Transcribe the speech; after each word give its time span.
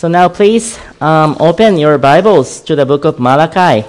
So 0.00 0.08
now 0.08 0.30
please 0.30 0.80
um, 1.02 1.36
open 1.40 1.76
your 1.76 1.98
Bibles 1.98 2.62
to 2.62 2.74
the 2.74 2.86
book 2.86 3.04
of 3.04 3.20
Malachi. 3.20 3.86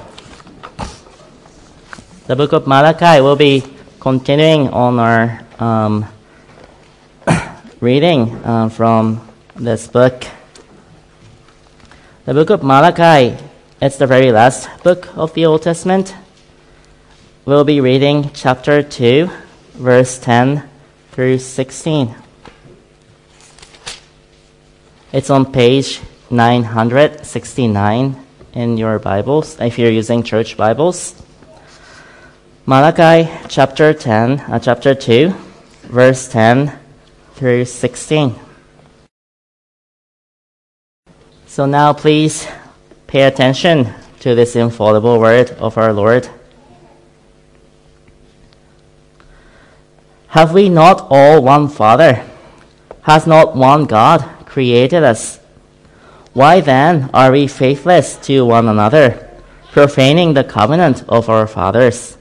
The 2.28 2.36
book 2.36 2.52
of 2.52 2.68
Malachi 2.68 3.22
will 3.22 3.38
be 3.38 3.64
continuing 4.02 4.68
on 4.76 5.00
our 5.00 5.40
um, 5.58 6.06
reading 7.80 8.28
uh, 8.44 8.68
from 8.68 9.26
this 9.56 9.88
book. 9.88 10.26
The 12.26 12.34
book 12.34 12.50
of 12.50 12.62
Malachi, 12.62 13.42
it's 13.82 13.96
the 13.96 14.06
very 14.06 14.34
last 14.34 14.68
book 14.84 15.16
of 15.16 15.34
the 15.34 15.46
Old 15.46 15.62
Testament. 15.62 16.14
We'll 17.46 17.64
be 17.64 17.80
reading 17.80 18.32
chapter 18.34 18.84
2, 18.84 19.30
verse 19.76 20.20
10 20.20 20.68
through 21.14 21.38
16. 21.38 22.21
It's 25.14 25.30
on 25.30 25.52
page 25.52 26.00
969 26.30 28.16
in 28.54 28.78
your 28.78 28.98
Bibles, 28.98 29.60
if 29.60 29.78
you're 29.78 29.92
using 29.92 30.24
church 30.24 30.56
Bibles. 30.56 31.22
Malachi 32.66 33.30
chapter 33.50 33.94
10, 33.94 34.40
uh, 34.40 34.60
chapter 34.60 34.96
2, 34.96 35.36
verse 35.92 36.30
10 36.30 36.80
through 37.34 37.66
16. 37.66 38.36
So 41.46 41.66
now 41.66 41.92
please 41.92 42.48
pay 43.08 43.24
attention 43.24 43.94
to 44.22 44.34
this 44.34 44.56
infallible 44.56 45.20
word 45.20 45.52
of 45.60 45.78
our 45.78 45.92
Lord. 45.92 46.30
Have 50.28 50.54
we 50.54 50.70
not 50.70 51.06
all 51.10 51.44
one 51.44 51.68
Father? 51.68 52.24
Has 53.02 53.28
not 53.28 53.58
one 53.58 53.84
God 53.84 54.41
created 54.52 55.02
us? 55.02 55.40
Why 56.34 56.60
then 56.60 57.10
are 57.14 57.32
we 57.32 57.48
faithless 57.48 58.18
to 58.28 58.46
one 58.46 58.68
another, 58.68 59.30
profaning 59.72 60.34
the 60.34 60.44
covenant 60.44 61.06
of 61.08 61.30
our 61.30 61.48
fathers? 61.48 62.18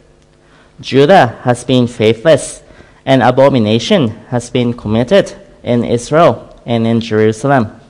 Judah 0.81 1.41
has 1.43 1.65
been 1.65 1.89
faithless, 1.89 2.63
and 3.05 3.21
abomination 3.21 4.11
has 4.31 4.49
been 4.49 4.73
committed 4.73 5.35
in 5.65 5.85
Israel 5.85 6.57
and 6.65 6.87
in 6.87 7.01
Jerusalem. 7.01 7.81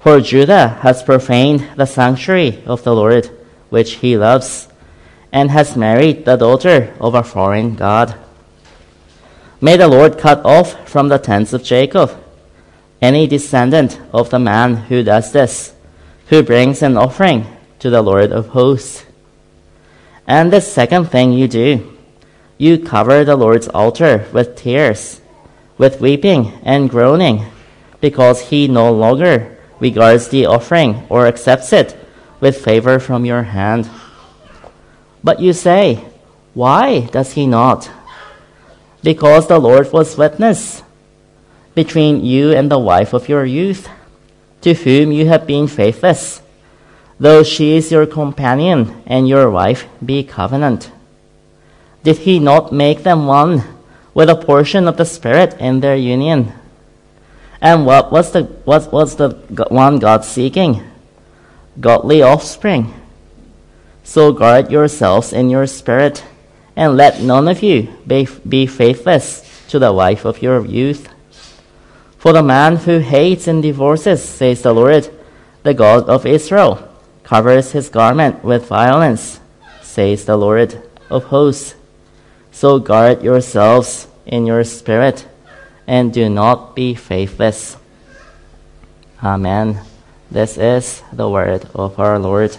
For 0.00 0.20
Judah 0.20 0.68
has 0.84 1.02
profaned 1.02 1.66
the 1.76 1.86
sanctuary 1.86 2.62
of 2.66 2.84
the 2.84 2.94
Lord, 2.94 3.30
which 3.70 4.04
he 4.04 4.18
loves, 4.18 4.68
and 5.32 5.50
has 5.50 5.76
married 5.76 6.26
the 6.26 6.36
daughter 6.36 6.94
of 7.00 7.14
a 7.14 7.24
foreign 7.24 7.74
God. 7.74 8.14
May 9.62 9.78
the 9.78 9.88
Lord 9.88 10.18
cut 10.18 10.44
off 10.44 10.88
from 10.88 11.08
the 11.08 11.18
tents 11.18 11.54
of 11.54 11.64
Jacob 11.64 12.12
any 13.00 13.26
descendant 13.26 14.00
of 14.12 14.30
the 14.30 14.38
man 14.38 14.76
who 14.76 15.02
does 15.02 15.32
this, 15.32 15.74
who 16.28 16.42
brings 16.42 16.82
an 16.82 16.96
offering 16.96 17.46
to 17.78 17.90
the 17.90 18.02
Lord 18.02 18.32
of 18.32 18.48
hosts. 18.48 19.04
And 20.26 20.52
the 20.52 20.60
second 20.60 21.06
thing 21.06 21.32
you 21.32 21.48
do, 21.48 21.96
you 22.58 22.78
cover 22.78 23.24
the 23.24 23.36
Lord's 23.36 23.68
altar 23.68 24.26
with 24.32 24.56
tears, 24.56 25.20
with 25.78 26.00
weeping 26.00 26.52
and 26.62 26.90
groaning, 26.90 27.44
because 28.00 28.48
he 28.48 28.66
no 28.66 28.92
longer 28.92 29.58
regards 29.78 30.28
the 30.28 30.46
offering 30.46 31.06
or 31.08 31.26
accepts 31.26 31.72
it 31.72 31.96
with 32.40 32.64
favor 32.64 32.98
from 32.98 33.24
your 33.24 33.42
hand. 33.42 33.88
But 35.22 35.40
you 35.40 35.52
say, 35.52 36.04
Why 36.54 37.06
does 37.12 37.32
he 37.32 37.46
not? 37.46 37.90
because 39.06 39.46
the 39.46 39.60
Lord 39.60 39.92
was 39.92 40.18
witness 40.18 40.82
between 41.76 42.24
you 42.24 42.52
and 42.52 42.70
the 42.70 42.78
wife 42.78 43.12
of 43.12 43.28
your 43.28 43.44
youth, 43.44 43.88
to 44.62 44.72
whom 44.72 45.12
you 45.12 45.28
have 45.28 45.46
been 45.46 45.68
faithless, 45.68 46.40
though 47.20 47.44
she 47.44 47.76
is 47.76 47.92
your 47.92 48.06
companion 48.06 49.02
and 49.06 49.28
your 49.28 49.50
wife 49.50 49.86
be 50.04 50.24
covenant. 50.24 50.90
Did 52.02 52.18
he 52.24 52.40
not 52.40 52.72
make 52.72 53.04
them 53.04 53.26
one 53.26 53.62
with 54.14 54.30
a 54.30 54.34
portion 54.34 54.88
of 54.88 54.96
the 54.96 55.04
Spirit 55.04 55.54
in 55.60 55.80
their 55.80 55.96
union? 55.96 56.52
And 57.60 57.84
what 57.84 58.10
was 58.10 58.32
the, 58.32 58.44
what 58.64 58.90
was 58.90 59.16
the 59.16 59.30
one 59.68 59.98
God 59.98 60.24
seeking? 60.24 60.82
Godly 61.78 62.22
offspring. 62.22 62.94
So 64.02 64.32
guard 64.32 64.70
yourselves 64.70 65.32
in 65.32 65.50
your 65.50 65.66
spirit 65.66 66.24
and 66.76 66.96
let 66.96 67.20
none 67.20 67.48
of 67.48 67.62
you 67.62 67.92
be, 68.06 68.28
be 68.48 68.66
faithless 68.66 69.66
to 69.68 69.78
the 69.78 69.92
wife 69.92 70.24
of 70.24 70.40
your 70.40 70.64
youth. 70.64 71.08
For 72.26 72.32
the 72.32 72.42
man 72.42 72.74
who 72.74 72.98
hates 72.98 73.46
and 73.46 73.62
divorces, 73.62 74.20
says 74.20 74.62
the 74.62 74.74
Lord, 74.74 75.08
the 75.62 75.72
God 75.72 76.08
of 76.08 76.26
Israel, 76.26 76.82
covers 77.22 77.70
his 77.70 77.88
garment 77.88 78.42
with 78.42 78.66
violence, 78.66 79.38
says 79.80 80.24
the 80.24 80.36
Lord 80.36 80.82
of 81.08 81.22
hosts. 81.30 81.76
So 82.50 82.80
guard 82.80 83.22
yourselves 83.22 84.08
in 84.26 84.44
your 84.44 84.64
spirit, 84.64 85.24
and 85.86 86.12
do 86.12 86.28
not 86.28 86.74
be 86.74 86.96
faithless. 86.96 87.76
Amen. 89.22 89.78
This 90.28 90.58
is 90.58 91.04
the 91.12 91.30
word 91.30 91.68
of 91.76 91.96
our 92.00 92.18
Lord. 92.18 92.58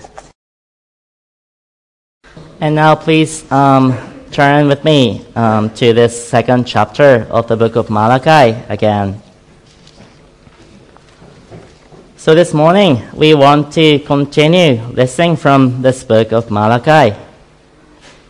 And 2.61 2.73
now, 2.73 2.95
please 2.95 3.44
um, 3.51 4.00
turn 4.31 4.69
with 4.69 4.85
me 4.85 5.25
um, 5.35 5.72
to 5.72 5.91
this 5.91 6.16
second 6.16 6.67
chapter 6.67 7.27
of 7.29 7.50
the 7.50 7.57
book 7.57 7.75
of 7.75 7.89
Malachi 7.89 8.63
again. 8.69 9.22
So, 12.27 12.35
this 12.35 12.53
morning, 12.53 13.07
we 13.13 13.33
want 13.35 13.71
to 13.75 13.99
continue 13.99 14.81
listening 14.91 15.38
from 15.38 15.81
this 15.81 16.03
book 16.03 16.33
of 16.33 16.51
Malachi. 16.51 17.15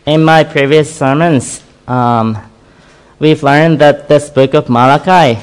In 0.05 0.23
my 0.23 0.43
previous 0.43 0.95
sermons, 0.95 1.63
um, 1.87 2.37
we've 3.17 3.41
learned 3.41 3.79
that 3.79 4.07
this 4.07 4.29
book 4.29 4.53
of 4.53 4.69
Malachi 4.69 5.41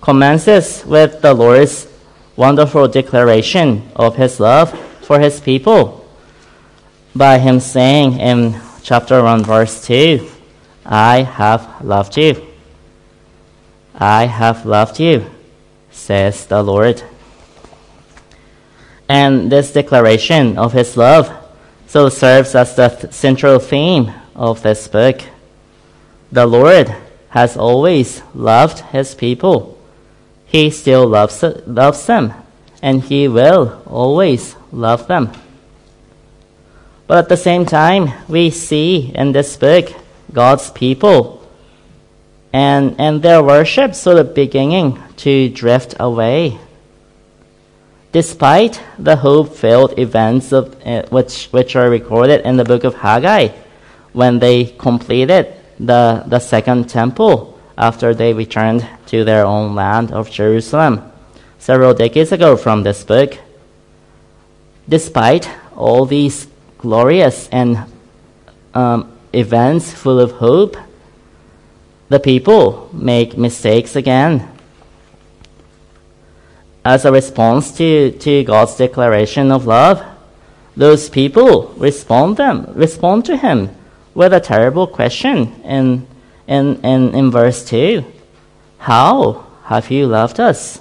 commences 0.00 0.86
with 0.86 1.22
the 1.22 1.34
Lord's 1.34 1.88
wonderful 2.36 2.86
declaration 2.86 3.90
of 3.96 4.14
his 4.14 4.38
love 4.38 4.70
for 5.00 5.18
his 5.18 5.40
people 5.40 6.08
by 7.16 7.40
him 7.40 7.58
saying 7.58 8.20
in 8.20 8.60
chapter 8.84 9.24
1, 9.24 9.42
verse 9.42 9.84
2, 9.84 10.30
I 10.86 11.22
have 11.22 11.84
loved 11.84 12.16
you. 12.16 12.46
I 13.92 14.26
have 14.26 14.66
loved 14.66 15.00
you, 15.00 15.28
says 15.90 16.46
the 16.46 16.62
Lord. 16.62 17.02
And 19.12 19.52
this 19.52 19.74
declaration 19.74 20.56
of 20.56 20.72
his 20.72 20.96
love 20.96 21.30
so 21.86 22.08
serves 22.08 22.54
as 22.54 22.74
the 22.74 22.88
th- 22.88 23.12
central 23.12 23.58
theme 23.58 24.10
of 24.34 24.62
this 24.62 24.88
book. 24.88 25.20
The 26.32 26.46
Lord 26.46 26.88
has 27.28 27.58
always 27.58 28.22
loved 28.34 28.78
his 28.96 29.14
people. 29.14 29.78
He 30.46 30.70
still 30.70 31.06
loves, 31.06 31.44
loves 31.66 32.06
them, 32.06 32.32
and 32.80 33.02
he 33.02 33.28
will 33.28 33.82
always 33.84 34.56
love 34.72 35.08
them. 35.08 35.30
But 37.06 37.18
at 37.18 37.28
the 37.28 37.36
same 37.36 37.66
time, 37.66 38.14
we 38.28 38.48
see 38.48 39.12
in 39.14 39.32
this 39.32 39.58
book 39.58 39.92
God's 40.32 40.70
people 40.70 41.46
and, 42.50 42.98
and 42.98 43.20
their 43.20 43.42
worship 43.42 43.94
sort 43.94 44.16
of 44.16 44.34
beginning 44.34 45.02
to 45.18 45.50
drift 45.50 45.96
away. 46.00 46.58
Despite 48.12 48.80
the 48.98 49.16
hope 49.16 49.54
filled 49.54 49.98
events 49.98 50.52
of, 50.52 50.76
uh, 50.84 51.02
which, 51.08 51.46
which 51.46 51.74
are 51.76 51.88
recorded 51.88 52.42
in 52.46 52.56
the 52.58 52.64
book 52.64 52.84
of 52.84 52.96
Haggai, 52.96 53.48
when 54.12 54.38
they 54.38 54.66
completed 54.66 55.54
the, 55.80 56.22
the 56.26 56.38
second 56.38 56.90
temple 56.90 57.58
after 57.78 58.14
they 58.14 58.34
returned 58.34 58.86
to 59.06 59.24
their 59.24 59.46
own 59.46 59.74
land 59.74 60.12
of 60.12 60.30
Jerusalem 60.30 61.10
several 61.58 61.94
decades 61.94 62.32
ago 62.32 62.56
from 62.56 62.82
this 62.82 63.02
book, 63.02 63.38
despite 64.88 65.48
all 65.74 66.04
these 66.04 66.48
glorious 66.76 67.48
and 67.48 67.78
um, 68.74 69.16
events 69.32 69.90
full 69.92 70.20
of 70.20 70.32
hope, 70.32 70.76
the 72.10 72.20
people 72.20 72.90
make 72.92 73.38
mistakes 73.38 73.96
again. 73.96 74.51
As 76.84 77.04
a 77.04 77.12
response 77.12 77.76
to, 77.78 78.10
to 78.10 78.44
God's 78.44 78.76
declaration 78.76 79.52
of 79.52 79.66
love, 79.66 80.04
those 80.76 81.08
people 81.10 81.68
respond 81.76 82.38
them 82.38 82.66
respond 82.74 83.26
to 83.26 83.36
him 83.36 83.68
with 84.14 84.32
a 84.32 84.40
terrible 84.40 84.86
question 84.86 85.60
in 85.62 86.06
in, 86.48 86.80
in, 86.82 87.14
in 87.14 87.30
verse 87.30 87.64
2. 87.64 88.04
How 88.78 89.46
have 89.64 89.90
you 89.90 90.06
loved 90.06 90.40
us? 90.40 90.80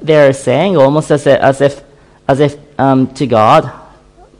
They're 0.00 0.32
saying 0.32 0.76
almost 0.76 1.10
as 1.10 1.26
if 1.26 1.38
as 1.40 1.60
if, 1.60 1.82
as 2.28 2.40
if 2.40 2.56
um, 2.78 3.12
to 3.14 3.26
God, 3.26 3.70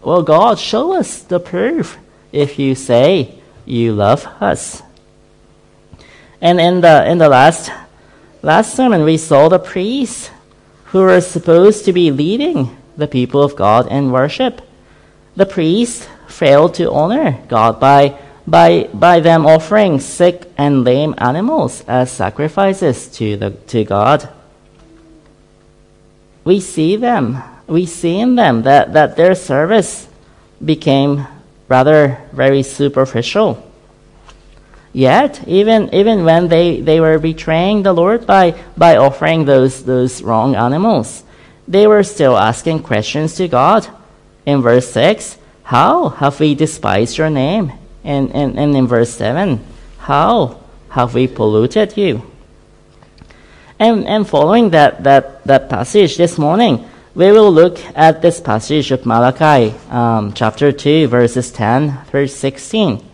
well, 0.03 0.23
God, 0.23 0.59
show 0.59 0.95
us 0.95 1.23
the 1.23 1.39
proof 1.39 1.99
if 2.33 2.59
you 2.59 2.75
say 2.75 3.39
you 3.65 3.93
love 3.93 4.27
us. 4.41 4.83
And 6.41 6.61
in 6.61 6.81
the, 6.81 7.09
in 7.09 7.19
the 7.19 7.29
last, 7.29 7.71
last 8.43 8.75
sermon, 8.75 9.05
we 9.05 9.17
saw 9.17 9.49
the 9.49 9.59
priests 9.59 10.31
who 10.87 11.01
were 11.01 11.21
supposed 11.21 11.85
to 11.87 11.93
be 11.93 12.11
leading 12.11 12.77
the 12.97 13.09
people 13.09 13.43
of 13.43 13.57
God 13.57 13.91
in 13.91 14.11
worship. 14.11 14.61
The 15.37 15.47
priests 15.47 16.07
failed 16.29 16.75
to 16.75 16.91
honor 16.91 17.41
God 17.49 17.81
by, 17.81 18.19
by, 18.47 18.89
by 18.93 19.21
them 19.21 19.47
offering 19.47 20.01
sick 20.01 20.51
and 20.59 20.85
lame 20.85 21.15
animals 21.19 21.83
as 21.89 22.11
sacrifices 22.11 23.09
to, 23.17 23.37
the, 23.37 23.51
to 23.69 23.85
God. 23.85 24.29
We 26.45 26.61
see 26.61 26.97
them, 26.97 27.43
we 27.67 27.87
see 27.87 28.19
in 28.19 28.35
them 28.35 28.63
that, 28.63 28.93
that 28.93 29.17
their 29.17 29.35
service 29.35 30.09
became 30.63 31.27
rather 31.69 32.21
very 32.33 32.63
superficial. 32.63 33.72
Yet, 34.93 35.47
even, 35.49 35.95
even 35.95 36.25
when 36.25 36.49
they, 36.49 36.81
they 36.81 37.01
were 37.01 37.19
betraying 37.19 37.83
the 37.83 37.95
Lord 37.95 38.27
by, 38.27 38.55
by 38.77 38.97
offering 38.97 39.47
those, 39.47 39.85
those 39.85 40.23
wrong 40.23 40.55
animals, 40.55 41.25
they 41.67 41.87
were 41.87 42.03
still 42.03 42.37
asking 42.37 42.83
questions 42.83 43.35
to 43.37 43.49
God. 43.49 43.89
In 44.45 44.61
verse 44.61 44.91
6, 44.91 45.39
How 45.63 46.11
have 46.11 46.39
we 46.41 46.55
despised 46.55 47.17
your 47.17 47.31
name? 47.31 47.73
And, 48.05 48.35
and, 48.35 48.59
and 48.59 48.77
in 48.77 48.87
verse 48.87 49.11
7, 49.15 49.65
How 49.99 50.61
have 50.91 51.15
we 51.15 51.27
polluted 51.27 51.97
you? 51.97 52.31
And, 53.79 54.07
and 54.07 54.29
following 54.29 54.71
that, 54.71 55.05
that, 55.05 55.43
that 55.45 55.71
passage 55.71 56.19
this 56.19 56.37
morning, 56.37 56.87
we 57.15 57.33
will 57.33 57.51
look 57.51 57.79
at 57.97 58.21
this 58.21 58.41
passage 58.41 58.91
of 58.91 59.07
Malachi, 59.07 59.75
um, 59.89 60.35
chapter 60.35 60.71
2, 60.71 61.09
verses 61.09 61.51
10 61.51 62.05
through 62.11 62.27
16 62.27 63.09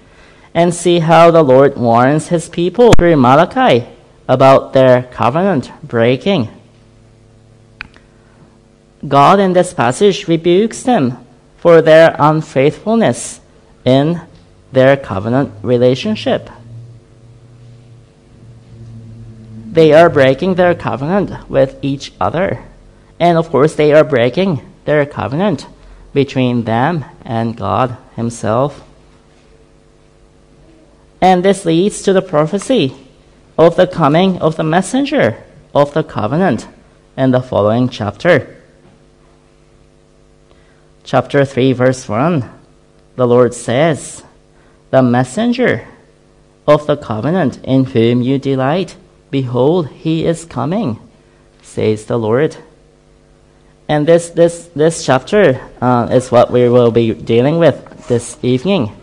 and 0.58 0.74
see 0.74 0.98
how 0.98 1.30
the 1.30 1.44
Lord 1.44 1.76
warns 1.76 2.26
his 2.26 2.48
people 2.48 2.92
through 2.98 3.16
Malachi 3.16 3.86
about 4.26 4.72
their 4.72 5.04
covenant 5.04 5.70
breaking. 5.84 6.48
God 9.06 9.38
in 9.38 9.52
this 9.52 9.72
passage 9.72 10.26
rebukes 10.26 10.82
them 10.82 11.24
for 11.58 11.80
their 11.80 12.16
unfaithfulness 12.18 13.40
in 13.84 14.20
their 14.72 14.96
covenant 14.96 15.52
relationship. 15.62 16.50
They 19.70 19.92
are 19.92 20.10
breaking 20.10 20.56
their 20.56 20.74
covenant 20.74 21.48
with 21.48 21.78
each 21.82 22.12
other. 22.20 22.64
And 23.20 23.38
of 23.38 23.48
course, 23.50 23.76
they 23.76 23.92
are 23.92 24.02
breaking 24.02 24.68
their 24.86 25.06
covenant 25.06 25.68
between 26.12 26.64
them 26.64 27.04
and 27.24 27.56
God 27.56 27.96
Himself. 28.16 28.87
And 31.20 31.44
this 31.44 31.64
leads 31.64 32.02
to 32.02 32.12
the 32.12 32.22
prophecy 32.22 32.94
of 33.56 33.76
the 33.76 33.86
coming 33.86 34.38
of 34.38 34.56
the 34.56 34.64
messenger 34.64 35.42
of 35.74 35.92
the 35.92 36.04
covenant 36.04 36.68
in 37.16 37.32
the 37.32 37.42
following 37.42 37.88
chapter. 37.88 38.56
Chapter 41.02 41.44
3, 41.44 41.72
verse 41.72 42.08
1, 42.08 42.48
the 43.16 43.26
Lord 43.26 43.54
says, 43.54 44.22
The 44.90 45.02
messenger 45.02 45.88
of 46.66 46.86
the 46.86 46.96
covenant 46.96 47.58
in 47.64 47.84
whom 47.84 48.22
you 48.22 48.38
delight, 48.38 48.96
behold, 49.30 49.88
he 49.88 50.24
is 50.24 50.44
coming, 50.44 51.00
says 51.62 52.04
the 52.04 52.18
Lord. 52.18 52.56
And 53.88 54.06
this, 54.06 54.30
this, 54.30 54.66
this 54.76 55.04
chapter 55.04 55.60
uh, 55.80 56.08
is 56.12 56.30
what 56.30 56.52
we 56.52 56.68
will 56.68 56.92
be 56.92 57.14
dealing 57.14 57.58
with 57.58 58.06
this 58.06 58.36
evening 58.42 58.94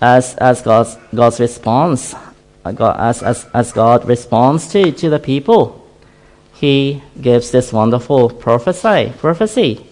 as, 0.00 0.34
as 0.36 0.62
God's, 0.62 0.96
God's 1.14 1.40
response, 1.40 2.14
uh, 2.64 2.96
as, 2.98 3.22
as, 3.22 3.46
as 3.54 3.72
God 3.72 4.06
responds 4.06 4.68
to, 4.72 4.92
to 4.92 5.10
the 5.10 5.18
people, 5.18 5.86
he 6.54 7.02
gives 7.20 7.50
this 7.50 7.72
wonderful 7.72 8.30
prophecy, 8.30 9.12
prophecy 9.18 9.86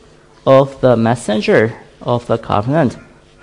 of 0.47 0.81
the 0.81 0.97
messenger 0.97 1.79
of 2.00 2.27
the 2.27 2.39
covenant 2.39 2.97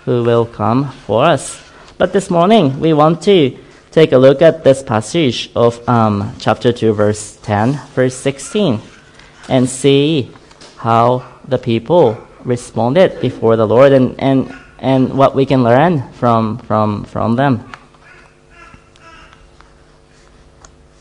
who 0.05 0.23
will 0.23 0.45
come 0.45 0.91
for 1.05 1.25
us. 1.25 1.61
But 1.97 2.13
this 2.13 2.29
morning, 2.29 2.79
we 2.79 2.93
want 2.93 3.21
to 3.23 3.57
take 3.91 4.11
a 4.11 4.17
look 4.17 4.41
at 4.41 4.63
this 4.63 4.81
passage 4.83 5.51
of 5.55 5.87
um, 5.87 6.33
chapter 6.39 6.71
2, 6.71 6.93
verse 6.93 7.37
10, 7.43 7.73
verse 7.93 8.15
16, 8.15 8.81
and 9.49 9.69
see 9.69 10.31
how 10.77 11.25
the 11.47 11.57
people 11.57 12.17
responded 12.43 13.19
before 13.19 13.55
the 13.55 13.67
Lord 13.67 13.91
and, 13.91 14.19
and 14.19 14.53
and 14.79 15.13
what 15.13 15.35
we 15.35 15.45
can 15.45 15.63
learn 15.63 16.11
from, 16.13 16.57
from, 16.59 17.03
from 17.03 17.35
them. 17.35 17.71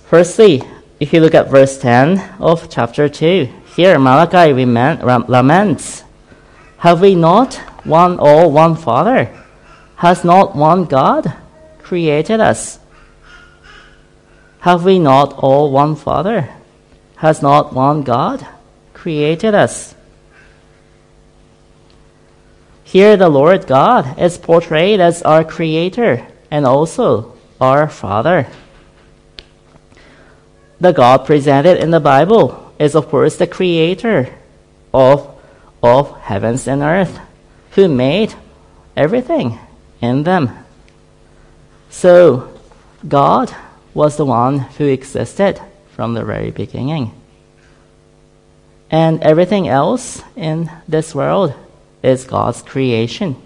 Firstly, 0.06 0.62
if 1.00 1.12
you 1.12 1.20
look 1.20 1.34
at 1.34 1.50
verse 1.50 1.78
10 1.78 2.18
of 2.40 2.68
chapter 2.68 3.08
2, 3.08 3.48
here 3.76 3.98
Malachi 3.98 4.52
laments 4.52 6.02
Have 6.78 7.00
we 7.00 7.14
not 7.14 7.54
one 7.84 8.18
all, 8.18 8.50
one 8.50 8.74
Father? 8.74 9.30
Has 9.96 10.24
not 10.24 10.56
one 10.56 10.84
God 10.84 11.32
created 11.82 12.40
us? 12.40 12.78
Have 14.60 14.84
we 14.84 14.98
not 14.98 15.32
all 15.38 15.70
one 15.70 15.94
Father? 15.94 16.48
Has 17.16 17.42
not 17.42 17.72
one 17.72 18.02
God 18.02 18.46
created 18.94 19.54
us? 19.54 19.94
Here, 22.88 23.18
the 23.18 23.28
Lord 23.28 23.66
God 23.66 24.18
is 24.18 24.38
portrayed 24.38 24.98
as 24.98 25.20
our 25.20 25.44
Creator 25.44 26.26
and 26.50 26.64
also 26.64 27.36
our 27.60 27.86
Father. 27.86 28.48
The 30.80 30.92
God 30.92 31.26
presented 31.26 31.76
in 31.76 31.90
the 31.90 32.00
Bible 32.00 32.72
is, 32.78 32.94
of 32.94 33.10
course, 33.10 33.36
the 33.36 33.46
Creator 33.46 34.32
of, 34.94 35.28
of 35.82 36.18
heavens 36.18 36.66
and 36.66 36.80
earth, 36.80 37.20
who 37.72 37.88
made 37.88 38.32
everything 38.96 39.58
in 40.00 40.22
them. 40.22 40.48
So, 41.90 42.58
God 43.06 43.54
was 43.92 44.16
the 44.16 44.24
one 44.24 44.60
who 44.80 44.86
existed 44.86 45.60
from 45.94 46.14
the 46.14 46.24
very 46.24 46.50
beginning. 46.50 47.12
And 48.90 49.22
everything 49.22 49.68
else 49.68 50.22
in 50.36 50.70
this 50.88 51.14
world 51.14 51.52
is 52.02 52.24
God's 52.24 52.62
creation, 52.62 53.36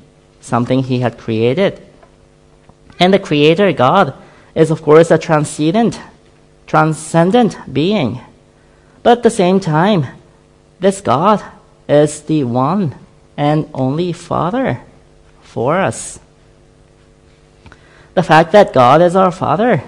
something 0.40 0.82
He 0.82 1.00
had 1.00 1.18
created. 1.18 1.80
And 2.98 3.12
the 3.12 3.18
Creator 3.18 3.72
God 3.72 4.14
is, 4.54 4.70
of 4.70 4.82
course, 4.82 5.10
a 5.10 5.18
transcendent, 5.18 6.00
transcendent 6.66 7.72
being. 7.72 8.20
But 9.02 9.18
at 9.18 9.22
the 9.22 9.30
same 9.30 9.60
time, 9.60 10.06
this 10.78 11.00
God 11.00 11.42
is 11.88 12.22
the 12.22 12.44
one 12.44 12.94
and 13.36 13.68
only 13.74 14.12
Father 14.12 14.80
for 15.40 15.78
us. 15.78 16.20
The 18.14 18.22
fact 18.22 18.52
that 18.52 18.72
God 18.72 19.00
is 19.00 19.16
our 19.16 19.32
Father 19.32 19.82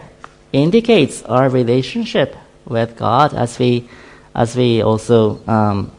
indicates 0.52 1.23
our 1.25 1.49
relationship 1.49 2.37
with 2.64 2.97
God, 2.97 3.35
as 3.35 3.59
we, 3.59 3.88
as 4.35 4.56
we 4.56 4.83
also 4.83 5.40
um, 5.47 5.92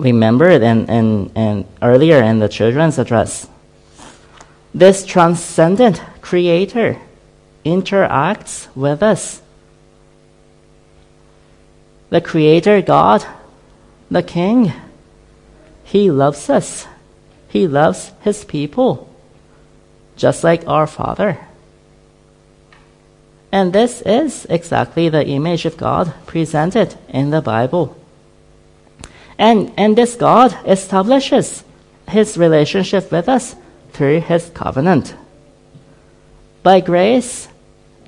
remembered 0.00 0.62
and, 0.62 0.88
and, 0.88 1.30
and 1.34 1.64
earlier 1.82 2.22
in 2.22 2.38
the 2.38 2.48
children's 2.48 2.98
address. 2.98 3.48
This 4.74 5.04
transcendent 5.04 6.02
creator 6.20 6.98
interacts 7.64 8.68
with 8.74 9.02
us. 9.02 9.42
The 12.08 12.20
creator 12.20 12.82
God, 12.82 13.24
the 14.10 14.22
king, 14.22 14.72
he 15.84 16.10
loves 16.10 16.48
us. 16.48 16.86
He 17.48 17.66
loves 17.66 18.12
his 18.20 18.44
people, 18.44 19.12
just 20.16 20.44
like 20.44 20.66
our 20.66 20.86
Father. 20.86 21.38
And 23.52 23.72
this 23.72 24.00
is 24.02 24.46
exactly 24.48 25.08
the 25.08 25.26
image 25.26 25.64
of 25.64 25.76
God 25.76 26.14
presented 26.26 26.96
in 27.08 27.30
the 27.30 27.42
Bible. 27.42 27.99
And, 29.40 29.72
and 29.78 29.96
this 29.96 30.16
God 30.16 30.54
establishes 30.66 31.64
his 32.06 32.36
relationship 32.36 33.10
with 33.10 33.26
us 33.26 33.56
through 33.92 34.20
his 34.20 34.50
covenant. 34.50 35.14
By 36.62 36.80
grace, 36.80 37.48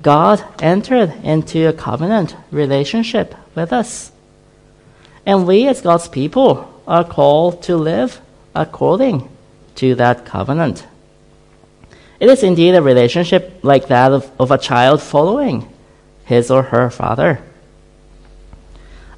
God 0.03 0.45
entered 0.61 1.11
into 1.23 1.67
a 1.67 1.73
covenant 1.73 2.35
relationship 2.51 3.33
with 3.55 3.73
us. 3.73 4.11
And 5.25 5.47
we, 5.47 5.67
as 5.67 5.81
God's 5.81 6.07
people, 6.07 6.69
are 6.85 7.03
called 7.03 7.63
to 7.63 7.77
live 7.77 8.21
according 8.53 9.27
to 9.75 9.95
that 9.95 10.25
covenant. 10.25 10.85
It 12.19 12.29
is 12.29 12.43
indeed 12.43 12.75
a 12.75 12.81
relationship 12.81 13.59
like 13.63 13.87
that 13.87 14.11
of, 14.11 14.29
of 14.39 14.51
a 14.51 14.59
child 14.59 15.01
following 15.01 15.67
his 16.25 16.51
or 16.51 16.61
her 16.61 16.91
father. 16.91 17.41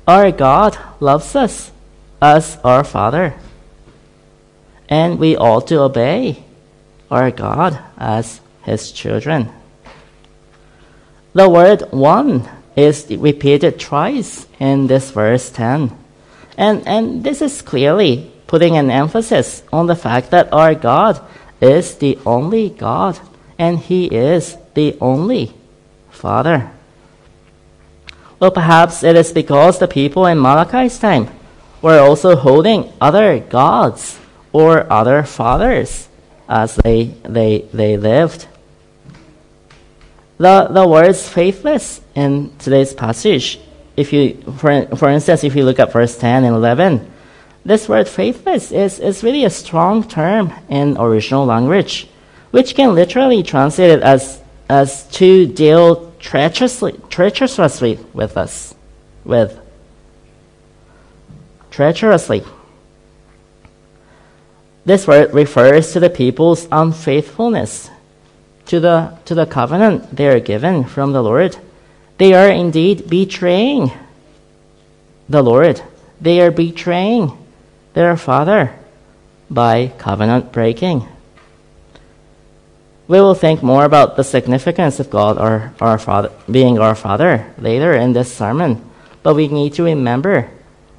Our 0.08 0.32
God 0.32 0.78
loves 1.02 1.36
us 1.36 1.72
as 2.26 2.58
our 2.64 2.84
Father. 2.84 3.36
And 4.90 5.20
we 5.20 5.38
ought 5.38 5.68
to 5.68 5.82
obey 5.82 6.44
our 7.12 7.30
God 7.30 7.78
as 7.98 8.42
His 8.64 8.92
children. 8.92 9.50
The 11.34 11.50
word 11.50 11.82
one 11.92 12.50
is 12.76 13.06
repeated 13.10 13.80
twice 13.80 14.48
in 14.60 14.88
this 14.88 15.12
verse 15.12 15.50
10. 15.52 15.92
And, 16.58 16.88
and 16.88 17.24
this 17.24 17.42
is 17.42 17.62
clearly 17.62 18.32
putting 18.48 18.78
an 18.78 18.90
emphasis 18.90 19.62
on 19.72 19.86
the 19.88 19.96
fact 19.96 20.32
that 20.32 20.52
our 20.54 20.74
God 20.74 21.22
is 21.62 21.96
the 21.96 22.18
only 22.26 22.70
God 22.70 23.20
and 23.58 23.78
He 23.78 24.06
is 24.06 24.58
the 24.74 24.98
only 25.00 25.54
Father. 26.10 26.72
Well, 28.40 28.52
perhaps 28.52 29.04
it 29.04 29.16
is 29.16 29.32
because 29.32 29.80
the 29.80 29.88
people 29.88 30.26
in 30.26 30.40
Malachi's 30.40 30.98
time 31.00 31.30
were 31.86 32.00
also 32.00 32.36
holding 32.36 32.92
other 33.00 33.38
gods 33.38 34.18
or 34.52 34.92
other 34.92 35.22
fathers 35.22 36.10
as 36.50 36.78
they, 36.78 37.14
they, 37.22 37.60
they 37.72 37.96
lived. 37.96 38.48
The, 40.40 40.68
the 40.72 40.88
words 40.88 41.30
faithless 41.30 42.02
in 42.16 42.58
today's 42.58 42.92
passage, 42.92 43.60
if 43.96 44.12
you, 44.12 44.34
for, 44.58 44.88
for 44.96 45.10
instance, 45.10 45.44
if 45.44 45.56
you 45.56 45.64
look 45.64 45.78
at 45.78 45.94
verse 45.94 46.18
10 46.18 46.44
and 46.44 46.56
11, 46.56 47.06
this 47.64 47.88
word 47.88 48.08
faithless 48.08 48.72
is, 48.72 49.00
is 49.00 49.24
really 49.24 49.46
a 49.46 49.52
strong 49.52 50.04
term 50.04 50.52
in 50.68 50.98
original 50.98 51.46
language, 51.46 52.10
which 52.50 52.74
can 52.74 52.96
literally 52.96 53.44
translate 53.44 53.92
it 53.92 54.02
as, 54.02 54.42
as 54.70 55.08
to 55.10 55.46
deal 55.46 56.12
treacherously, 56.20 56.94
treacherously 57.12 58.00
with 58.12 58.38
us, 58.38 58.74
with 59.24 59.60
treacherously. 61.76 62.42
This 64.86 65.06
word 65.06 65.34
refers 65.34 65.92
to 65.92 66.00
the 66.00 66.10
people's 66.10 66.70
unfaithfulness 66.72 67.90
to 68.68 68.80
the, 68.80 69.18
to 69.26 69.36
the 69.36 69.46
covenant 69.46 70.16
they 70.16 70.30
are 70.30 70.40
given 70.40 70.86
from 70.86 71.12
the 71.12 71.22
Lord. 71.22 71.58
They 72.18 72.34
are 72.34 72.48
indeed 72.48 73.10
betraying 73.10 73.92
the 75.28 75.44
Lord. 75.44 75.82
They 76.22 76.40
are 76.40 76.52
betraying 76.52 77.38
their 77.94 78.16
Father 78.16 78.74
by 79.50 79.92
covenant 79.98 80.54
breaking. 80.54 81.06
We 83.10 83.20
will 83.20 83.36
think 83.36 83.62
more 83.62 83.84
about 83.84 84.16
the 84.16 84.24
significance 84.24 85.02
of 85.02 85.10
God 85.10 85.38
our, 85.38 85.74
our 85.82 86.00
father, 86.00 86.32
being 86.50 86.80
our 86.80 86.96
Father 86.96 87.54
later 87.60 87.94
in 87.94 88.14
this 88.14 88.34
sermon, 88.34 88.90
but 89.24 89.36
we 89.36 89.50
need 89.50 89.74
to 89.74 89.84
remember 89.84 90.50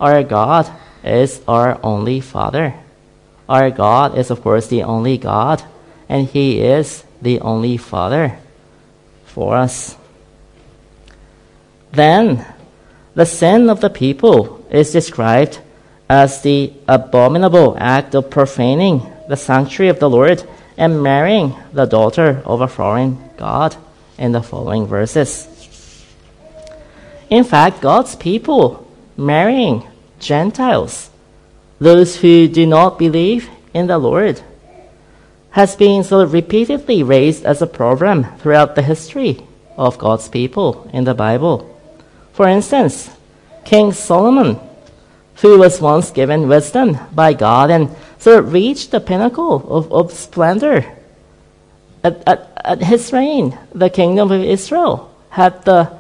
our 0.01 0.23
God 0.23 0.71
is 1.05 1.41
our 1.47 1.79
only 1.83 2.21
Father. 2.21 2.75
Our 3.49 3.71
God 3.71 4.19
is, 4.19 4.31
of 4.31 4.43
course, 4.43 4.67
the 4.67 4.83
only 4.83 5.19
God, 5.19 5.63
and 6.09 6.27
He 6.27 6.61
is 6.61 7.05
the 7.23 7.41
only 7.41 7.77
Father 7.77 8.39
for 9.25 9.57
us. 9.57 9.97
Then, 11.93 12.45
the 13.15 13.27
sin 13.27 13.71
of 13.71 13.81
the 13.81 13.91
people 13.91 14.67
is 14.71 14.93
described 14.93 15.61
as 16.09 16.43
the 16.43 16.73
abominable 16.87 17.77
act 17.79 18.15
of 18.15 18.31
profaning 18.31 19.03
the 19.29 19.37
sanctuary 19.37 19.89
of 19.89 19.99
the 19.99 20.11
Lord 20.11 20.45
and 20.77 21.03
marrying 21.03 21.55
the 21.73 21.87
daughter 21.87 22.43
of 22.45 22.61
a 22.61 22.69
foreign 22.69 23.19
God 23.37 23.77
in 24.19 24.33
the 24.33 24.43
following 24.43 24.87
verses. 24.87 25.49
In 27.31 27.45
fact, 27.45 27.81
God's 27.81 28.15
people 28.15 28.86
marrying 29.17 29.87
Gentiles, 30.19 31.11
those 31.79 32.17
who 32.17 32.49
do 32.49 32.67
not 32.67 32.99
believe 32.99 33.49
in 33.75 33.87
the 33.87 33.99
Lord, 33.99 34.41
has 35.51 35.77
been 35.77 36.05
sort 36.05 36.25
of 36.25 36.33
repeatedly 36.33 37.03
raised 37.03 37.45
as 37.45 37.63
a 37.63 37.67
problem 37.67 38.25
throughout 38.39 38.75
the 38.75 38.83
history 38.83 39.43
of 39.77 39.99
God's 39.99 40.29
people 40.29 40.89
in 40.93 41.05
the 41.05 41.15
Bible. 41.15 41.73
For 42.33 42.47
instance, 42.47 43.11
King 43.65 43.93
Solomon, 43.93 44.59
who 45.37 45.59
was 45.59 45.81
once 45.81 46.11
given 46.11 46.49
wisdom 46.49 46.99
by 47.13 47.33
God 47.33 47.71
and 47.71 47.95
sort 48.19 48.39
of 48.39 48.53
reached 48.53 48.91
the 48.91 49.01
pinnacle 49.01 49.67
of, 49.69 49.93
of 49.93 50.13
splendor. 50.13 50.85
At, 52.05 52.23
at, 52.27 52.53
at 52.65 52.83
his 52.83 53.13
reign, 53.13 53.59
the 53.75 53.91
kingdom 53.91 54.31
of 54.31 54.43
Israel 54.43 55.15
had 55.31 55.65
the, 55.65 55.97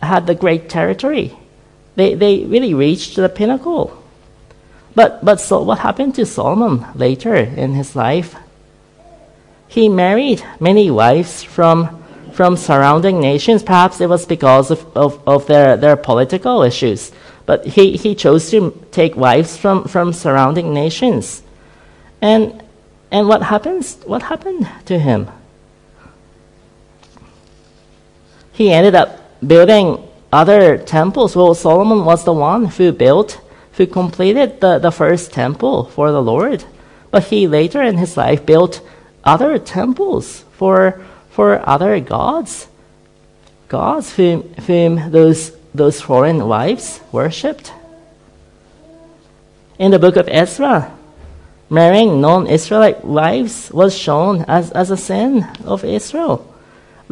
had 0.00 0.26
the 0.26 0.34
great 0.34 0.68
territory. 0.68 1.36
They, 1.94 2.14
they 2.14 2.44
really 2.44 2.74
reached 2.74 3.16
the 3.16 3.28
pinnacle. 3.28 4.02
But, 4.94 5.24
but 5.24 5.40
so 5.40 5.62
what 5.62 5.78
happened 5.78 6.14
to 6.16 6.26
Solomon 6.26 6.86
later 6.94 7.34
in 7.34 7.72
his 7.74 7.96
life? 7.96 8.36
He 9.68 9.88
married 9.88 10.44
many 10.60 10.90
wives 10.90 11.42
from, 11.42 12.02
from 12.32 12.56
surrounding 12.56 13.20
nations. 13.20 13.62
Perhaps 13.62 14.00
it 14.00 14.08
was 14.08 14.26
because 14.26 14.70
of, 14.70 14.96
of, 14.96 15.26
of 15.26 15.46
their, 15.46 15.76
their 15.76 15.96
political 15.96 16.62
issues. 16.62 17.10
But 17.46 17.66
he, 17.66 17.96
he 17.96 18.14
chose 18.14 18.50
to 18.50 18.78
take 18.90 19.16
wives 19.16 19.56
from, 19.56 19.84
from 19.84 20.12
surrounding 20.12 20.74
nations. 20.74 21.42
And, 22.20 22.62
and 23.10 23.28
what 23.28 23.42
happens? 23.42 23.96
What 24.04 24.22
happened 24.22 24.68
to 24.86 24.98
him? 24.98 25.28
He 28.52 28.70
ended 28.70 28.94
up 28.94 29.18
building 29.46 30.06
other 30.32 30.78
temples. 30.78 31.36
Well, 31.36 31.54
Solomon 31.54 32.04
was 32.04 32.24
the 32.24 32.32
one 32.32 32.64
who 32.64 32.90
built, 32.92 33.40
who 33.72 33.86
completed 33.86 34.60
the, 34.60 34.78
the 34.78 34.90
first 34.90 35.32
temple 35.32 35.84
for 35.84 36.10
the 36.10 36.22
Lord. 36.22 36.64
But 37.10 37.24
he 37.24 37.46
later 37.46 37.82
in 37.82 37.98
his 37.98 38.16
life 38.16 38.46
built 38.46 38.80
other 39.22 39.58
temples 39.58 40.44
for, 40.52 41.04
for 41.30 41.66
other 41.68 42.00
gods, 42.00 42.68
gods 43.68 44.16
whom, 44.16 44.42
whom 44.66 45.10
those, 45.10 45.52
those 45.74 46.00
foreign 46.00 46.48
wives 46.48 47.00
worshipped. 47.12 47.72
In 49.78 49.90
the 49.90 49.98
book 49.98 50.16
of 50.16 50.28
Ezra, 50.28 50.96
marrying 51.68 52.20
non 52.20 52.46
Israelite 52.46 53.04
wives 53.04 53.70
was 53.72 53.96
shown 53.96 54.44
as, 54.48 54.70
as 54.72 54.90
a 54.90 54.96
sin 54.96 55.46
of 55.64 55.84
Israel, 55.84 56.51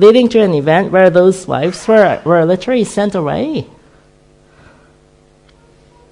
leading 0.00 0.28
to 0.30 0.40
an 0.40 0.54
event 0.54 0.90
where 0.90 1.10
those 1.10 1.46
wives 1.46 1.86
were, 1.86 2.20
were 2.24 2.44
literally 2.44 2.84
sent 2.84 3.14
away. 3.14 3.66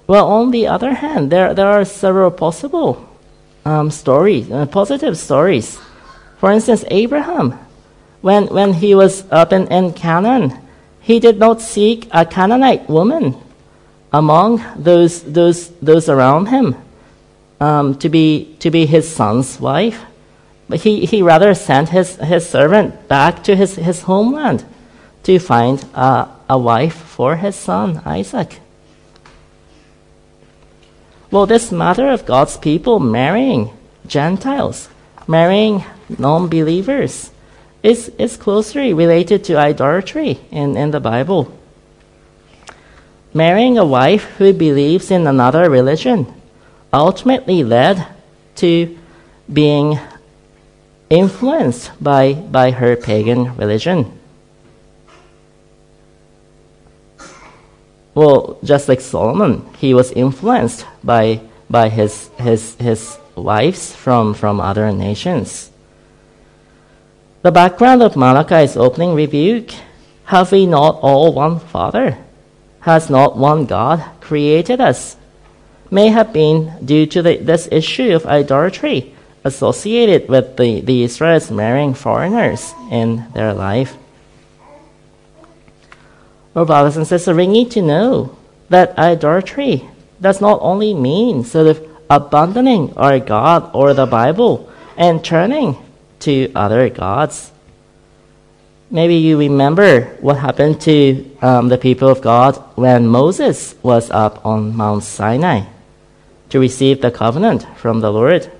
Well, 0.07 0.27
on 0.27 0.51
the 0.51 0.67
other 0.67 0.93
hand, 0.93 1.31
there, 1.31 1.53
there 1.53 1.67
are 1.67 1.85
several 1.85 2.31
possible 2.31 3.05
um, 3.65 3.91
stories, 3.91 4.49
uh, 4.49 4.65
positive 4.65 5.17
stories 5.17 5.79
for 6.39 6.51
instance, 6.51 6.85
Abraham, 6.87 7.59
when, 8.21 8.47
when 8.47 8.73
he 8.73 8.95
was 8.95 9.29
up 9.29 9.51
in, 9.51 9.67
in 9.67 9.91
Canaan, 9.93 10.57
he 11.01 11.19
did 11.19 11.37
not 11.37 11.61
seek 11.61 12.07
a 12.11 12.25
Canaanite 12.25 12.89
woman 12.89 13.35
among 14.13 14.63
those, 14.77 15.21
those, 15.23 15.67
those 15.81 16.07
around 16.07 16.47
him 16.47 16.75
um, 17.59 17.95
to, 17.95 18.07
be, 18.07 18.55
to 18.59 18.71
be 18.71 18.85
his 18.85 19.07
son's 19.07 19.59
wife. 19.59 20.01
But 20.69 20.81
he, 20.81 21.05
he 21.05 21.23
rather 21.23 21.55
sent 21.55 21.89
his, 21.89 22.15
his 22.17 22.47
servant 22.47 23.07
back 23.07 23.43
to 23.45 23.55
his, 23.55 23.75
his 23.75 24.03
homeland 24.03 24.63
to 25.23 25.39
find 25.39 25.83
a, 25.95 26.29
a 26.47 26.57
wife 26.57 26.95
for 26.95 27.37
his 27.37 27.55
son, 27.55 28.01
Isaac. 28.05 28.59
Well, 31.31 31.47
this 31.47 31.71
matter 31.71 32.07
of 32.09 32.25
God's 32.25 32.57
people 32.57 32.99
marrying 32.99 33.71
Gentiles, 34.05 34.89
marrying 35.27 35.83
non 36.17 36.49
believers 36.49 37.31
is, 37.81 38.09
is 38.17 38.37
closely 38.37 38.93
related 38.93 39.43
to 39.45 39.57
idolatry 39.57 40.39
in, 40.51 40.77
in 40.77 40.91
the 40.91 40.99
Bible. 40.99 41.51
Marrying 43.33 43.77
a 43.77 43.85
wife 43.85 44.23
who 44.37 44.53
believes 44.53 45.11
in 45.11 45.27
another 45.27 45.69
religion 45.69 46.33
ultimately 46.91 47.63
led 47.63 48.05
to 48.55 48.97
being 49.51 49.99
influenced 51.09 51.91
by, 52.01 52.33
by 52.33 52.71
her 52.71 52.95
pagan 52.95 53.55
religion. 53.57 54.19
Well, 58.13 58.59
just 58.63 58.89
like 58.89 59.01
Solomon, 59.01 59.65
he 59.77 59.93
was 59.93 60.11
influenced 60.11 60.85
by, 61.03 61.41
by 61.69 61.89
his, 61.89 62.27
his, 62.37 62.75
his 62.75 63.17
wives 63.35 63.95
from, 63.95 64.33
from 64.33 64.59
other 64.59 64.91
nations. 64.91 65.71
The 67.41 67.51
background 67.51 68.03
of 68.03 68.17
Malachi's 68.17 68.75
opening 68.75 69.15
rebuke 69.15 69.71
Have 70.25 70.51
we 70.51 70.65
not 70.65 70.99
all 71.01 71.33
one 71.33 71.59
Father? 71.59 72.17
Has 72.81 73.09
not 73.09 73.37
one 73.37 73.65
God 73.65 74.03
created 74.19 74.81
us? 74.81 75.15
May 75.89 76.09
have 76.09 76.33
been 76.33 76.85
due 76.85 77.05
to 77.07 77.21
the, 77.21 77.37
this 77.37 77.67
issue 77.71 78.13
of 78.13 78.25
idolatry 78.25 79.15
associated 79.49 80.29
with 80.29 80.57
the, 80.57 80.81
the 80.81 81.03
Israelites 81.03 81.49
marrying 81.49 81.93
foreigners 81.93 82.73
in 82.91 83.25
their 83.33 83.53
life. 83.53 83.97
Well, 86.53 86.65
brothers 86.65 86.97
and 86.97 87.05
sisters, 87.05 87.35
we 87.35 87.47
need 87.47 87.71
to 87.71 87.81
know 87.81 88.37
that 88.69 88.97
idolatry 88.97 89.89
does 90.21 90.41
not 90.41 90.59
only 90.61 90.93
mean 90.93 91.43
sort 91.43 91.67
of 91.67 91.81
abandoning 92.09 92.93
our 92.97 93.19
God 93.19 93.69
or 93.73 93.93
the 93.93 94.05
Bible 94.05 94.69
and 94.97 95.23
turning 95.23 95.77
to 96.25 96.51
other 96.53 96.89
gods. 96.89 97.51
maybe 98.91 99.15
you 99.15 99.37
remember 99.37 100.17
what 100.19 100.37
happened 100.37 100.81
to 100.81 101.23
um, 101.41 101.69
the 101.69 101.77
people 101.77 102.09
of 102.09 102.21
God 102.21 102.57
when 102.75 103.07
Moses 103.07 103.75
was 103.83 104.09
up 104.09 104.43
on 104.45 104.75
Mount 104.75 105.03
Sinai 105.03 105.69
to 106.49 106.59
receive 106.59 107.01
the 107.01 107.11
covenant 107.11 107.65
from 107.77 108.01
the 108.01 108.11
Lord. 108.11 108.51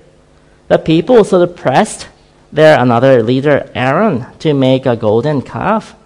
The 0.70 0.78
people 0.78 1.18
of 1.18 1.56
pressed 1.56 2.06
their 2.52 2.78
another 2.78 3.24
leader, 3.24 3.68
Aaron, 3.74 4.26
to 4.38 4.54
make 4.54 4.86
a 4.86 4.94
golden 4.94 5.42
calf, 5.42 5.96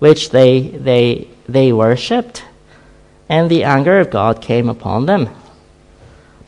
which 0.00 0.30
they, 0.30 0.62
they, 0.70 1.28
they 1.48 1.72
worshipped. 1.72 2.42
And 3.28 3.48
the 3.48 3.62
anger 3.62 4.00
of 4.00 4.10
God 4.10 4.42
came 4.42 4.68
upon 4.68 5.06
them. 5.06 5.28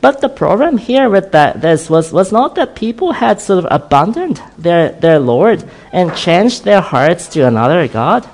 But 0.01 0.19
the 0.19 0.27
problem 0.27 0.79
here 0.79 1.09
with 1.09 1.31
that, 1.31 1.61
this 1.61 1.89
was, 1.89 2.11
was 2.11 2.33
not 2.33 2.55
that 2.55 2.75
people 2.75 3.13
had 3.13 3.39
sort 3.39 3.63
of 3.63 3.71
abandoned 3.71 4.43
their, 4.57 4.91
their 4.91 5.19
Lord 5.19 5.63
and 5.93 6.13
changed 6.13 6.65
their 6.65 6.81
hearts 6.81 7.29
to 7.29 7.47
another 7.47 7.87
God. 7.87 8.27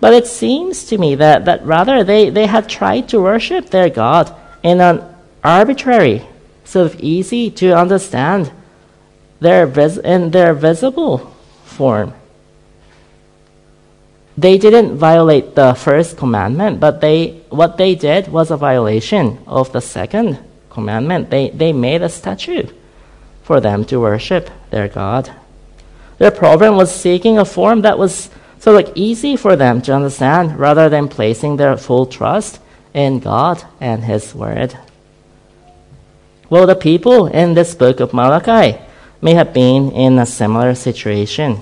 But 0.00 0.12
it 0.12 0.26
seems 0.26 0.84
to 0.88 0.98
me 0.98 1.14
that, 1.14 1.46
that 1.46 1.64
rather 1.64 2.04
they, 2.04 2.28
they 2.28 2.44
had 2.44 2.68
tried 2.68 3.08
to 3.08 3.22
worship 3.22 3.70
their 3.70 3.88
God 3.88 4.36
in 4.62 4.82
an 4.82 5.02
arbitrary, 5.42 6.26
sort 6.64 6.86
of 6.86 7.00
easy 7.00 7.50
to 7.50 7.72
understand, 7.72 8.50
their 9.40 9.66
vis- 9.66 9.98
in 9.98 10.30
their 10.30 10.54
visible 10.54 11.32
form. 11.64 12.14
They 14.36 14.58
didn't 14.58 14.96
violate 14.96 15.54
the 15.54 15.74
first 15.74 16.16
commandment, 16.16 16.80
but 16.80 17.00
they, 17.00 17.42
what 17.50 17.76
they 17.76 17.94
did 17.94 18.28
was 18.28 18.50
a 18.50 18.56
violation 18.56 19.38
of 19.46 19.70
the 19.72 19.80
second 19.80 20.38
commandment. 20.70 21.30
They, 21.30 21.50
they 21.50 21.72
made 21.72 22.02
a 22.02 22.08
statue 22.08 22.66
for 23.42 23.60
them 23.60 23.84
to 23.84 24.00
worship 24.00 24.50
their 24.70 24.88
God. 24.88 25.30
Their 26.18 26.32
problem 26.32 26.76
was 26.76 26.94
seeking 26.94 27.38
a 27.38 27.44
form 27.44 27.82
that 27.82 27.98
was 27.98 28.30
so 28.58 28.72
like 28.72 28.90
easy 28.94 29.36
for 29.36 29.56
them 29.56 29.82
to 29.82 29.94
understand 29.94 30.58
rather 30.58 30.88
than 30.88 31.08
placing 31.08 31.56
their 31.56 31.76
full 31.76 32.06
trust 32.06 32.58
in 32.92 33.20
God 33.20 33.62
and 33.80 34.02
His 34.02 34.34
Word. 34.34 34.76
Well, 36.50 36.66
the 36.66 36.76
people 36.76 37.26
in 37.26 37.54
this 37.54 37.74
book 37.74 38.00
of 38.00 38.12
Malachi 38.12 38.78
may 39.22 39.34
have 39.34 39.54
been 39.54 39.90
in 39.92 40.18
a 40.18 40.26
similar 40.26 40.74
situation. 40.74 41.60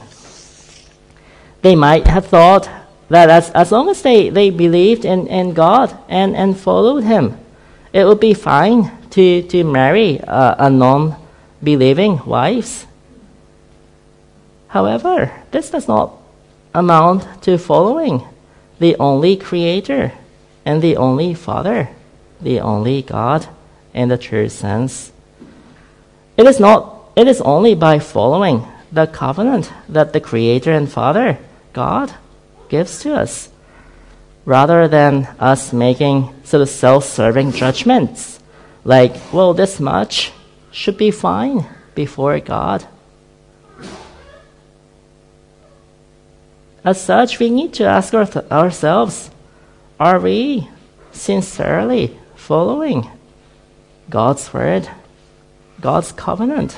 They 1.62 1.76
might 1.76 2.08
have 2.08 2.26
thought 2.26 2.68
that 3.08 3.30
as, 3.30 3.50
as 3.50 3.70
long 3.70 3.88
as 3.88 4.02
they, 4.02 4.30
they 4.30 4.50
believed 4.50 5.04
in, 5.04 5.28
in 5.28 5.54
God 5.54 5.96
and, 6.08 6.34
and 6.34 6.58
followed 6.58 7.04
Him, 7.04 7.38
it 7.92 8.04
would 8.04 8.18
be 8.18 8.34
fine 8.34 8.90
to, 9.10 9.42
to 9.42 9.62
marry 9.62 10.16
a, 10.16 10.56
a 10.58 10.70
non 10.70 11.16
believing 11.62 12.24
wife. 12.26 12.86
However, 14.68 15.30
this 15.52 15.70
does 15.70 15.86
not 15.86 16.16
amount 16.74 17.42
to 17.44 17.58
following 17.58 18.26
the 18.80 18.96
only 18.96 19.36
Creator 19.36 20.12
and 20.64 20.82
the 20.82 20.96
only 20.96 21.34
Father, 21.34 21.90
the 22.40 22.58
only 22.58 23.02
God 23.02 23.46
in 23.94 24.08
the 24.08 24.18
true 24.18 24.48
sense. 24.48 25.12
It 26.36 26.46
is 26.46 26.58
not 26.58 27.10
it 27.14 27.28
is 27.28 27.40
only 27.42 27.74
by 27.74 27.98
following 27.98 28.66
the 28.90 29.06
covenant 29.06 29.72
that 29.88 30.12
the 30.12 30.20
Creator 30.20 30.72
and 30.72 30.90
Father, 30.90 31.38
God, 31.72 32.14
gives 32.68 33.00
to 33.02 33.14
us, 33.14 33.50
rather 34.44 34.88
than 34.88 35.28
us 35.38 35.72
making 35.72 36.32
sort 36.44 36.62
of 36.62 36.68
self 36.68 37.04
serving 37.04 37.52
judgments 37.52 38.40
like, 38.84 39.14
well, 39.32 39.54
this 39.54 39.78
much 39.78 40.32
should 40.70 40.96
be 40.96 41.10
fine 41.10 41.66
before 41.94 42.38
God. 42.40 42.86
As 46.84 47.00
such, 47.00 47.38
we 47.38 47.48
need 47.48 47.74
to 47.74 47.84
ask 47.84 48.12
our 48.12 48.26
th- 48.26 48.50
ourselves 48.50 49.30
are 50.00 50.18
we 50.18 50.68
sincerely 51.12 52.18
following 52.34 53.08
God's 54.12 54.52
word, 54.52 54.88
God's 55.80 56.12
covenant? 56.12 56.76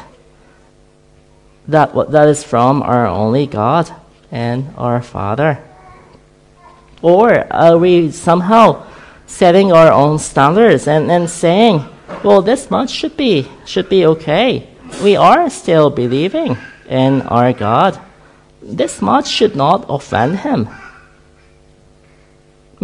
That, 1.67 1.91
that 2.13 2.29
is 2.29 2.45
from 2.45 2.81
our 2.81 3.09
only 3.09 3.49
God 3.49 3.91
and 4.31 4.73
our 4.79 5.03
Father? 5.03 5.59
Or 7.03 7.53
are 7.53 7.77
we 7.77 8.13
somehow 8.13 8.87
setting 9.27 9.73
our 9.73 9.91
own 9.91 10.21
standards 10.21 10.87
and, 10.87 11.11
and 11.11 11.29
saying, 11.29 11.85
well, 12.23 12.41
this 12.41 12.71
much 12.71 12.91
should 12.91 13.17
be 13.17 13.51
should 13.65 13.89
be 13.89 14.07
okay. 14.07 14.69
We 15.03 15.17
are 15.17 15.51
still 15.51 15.91
believing 15.91 16.57
in 16.89 17.23
our 17.23 17.53
God. 17.53 17.99
This 18.63 19.03
much 19.03 19.27
should 19.27 19.57
not 19.57 19.87
offend 19.89 20.39
him. 20.39 20.69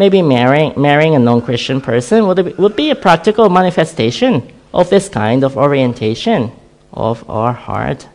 Maybe 0.00 0.22
marrying 0.22 0.72
marrying 0.80 1.14
a 1.14 1.18
non-Christian 1.18 1.80
person 1.82 2.26
would 2.26 2.56
would 2.56 2.74
be 2.74 2.88
a 2.90 3.02
practical 3.06 3.50
manifestation 3.50 4.32
of 4.72 4.88
this 4.88 5.10
kind 5.10 5.44
of 5.44 5.56
orientation 5.56 6.52
of 6.90 7.28
our 7.28 7.52
heart. 7.52 8.08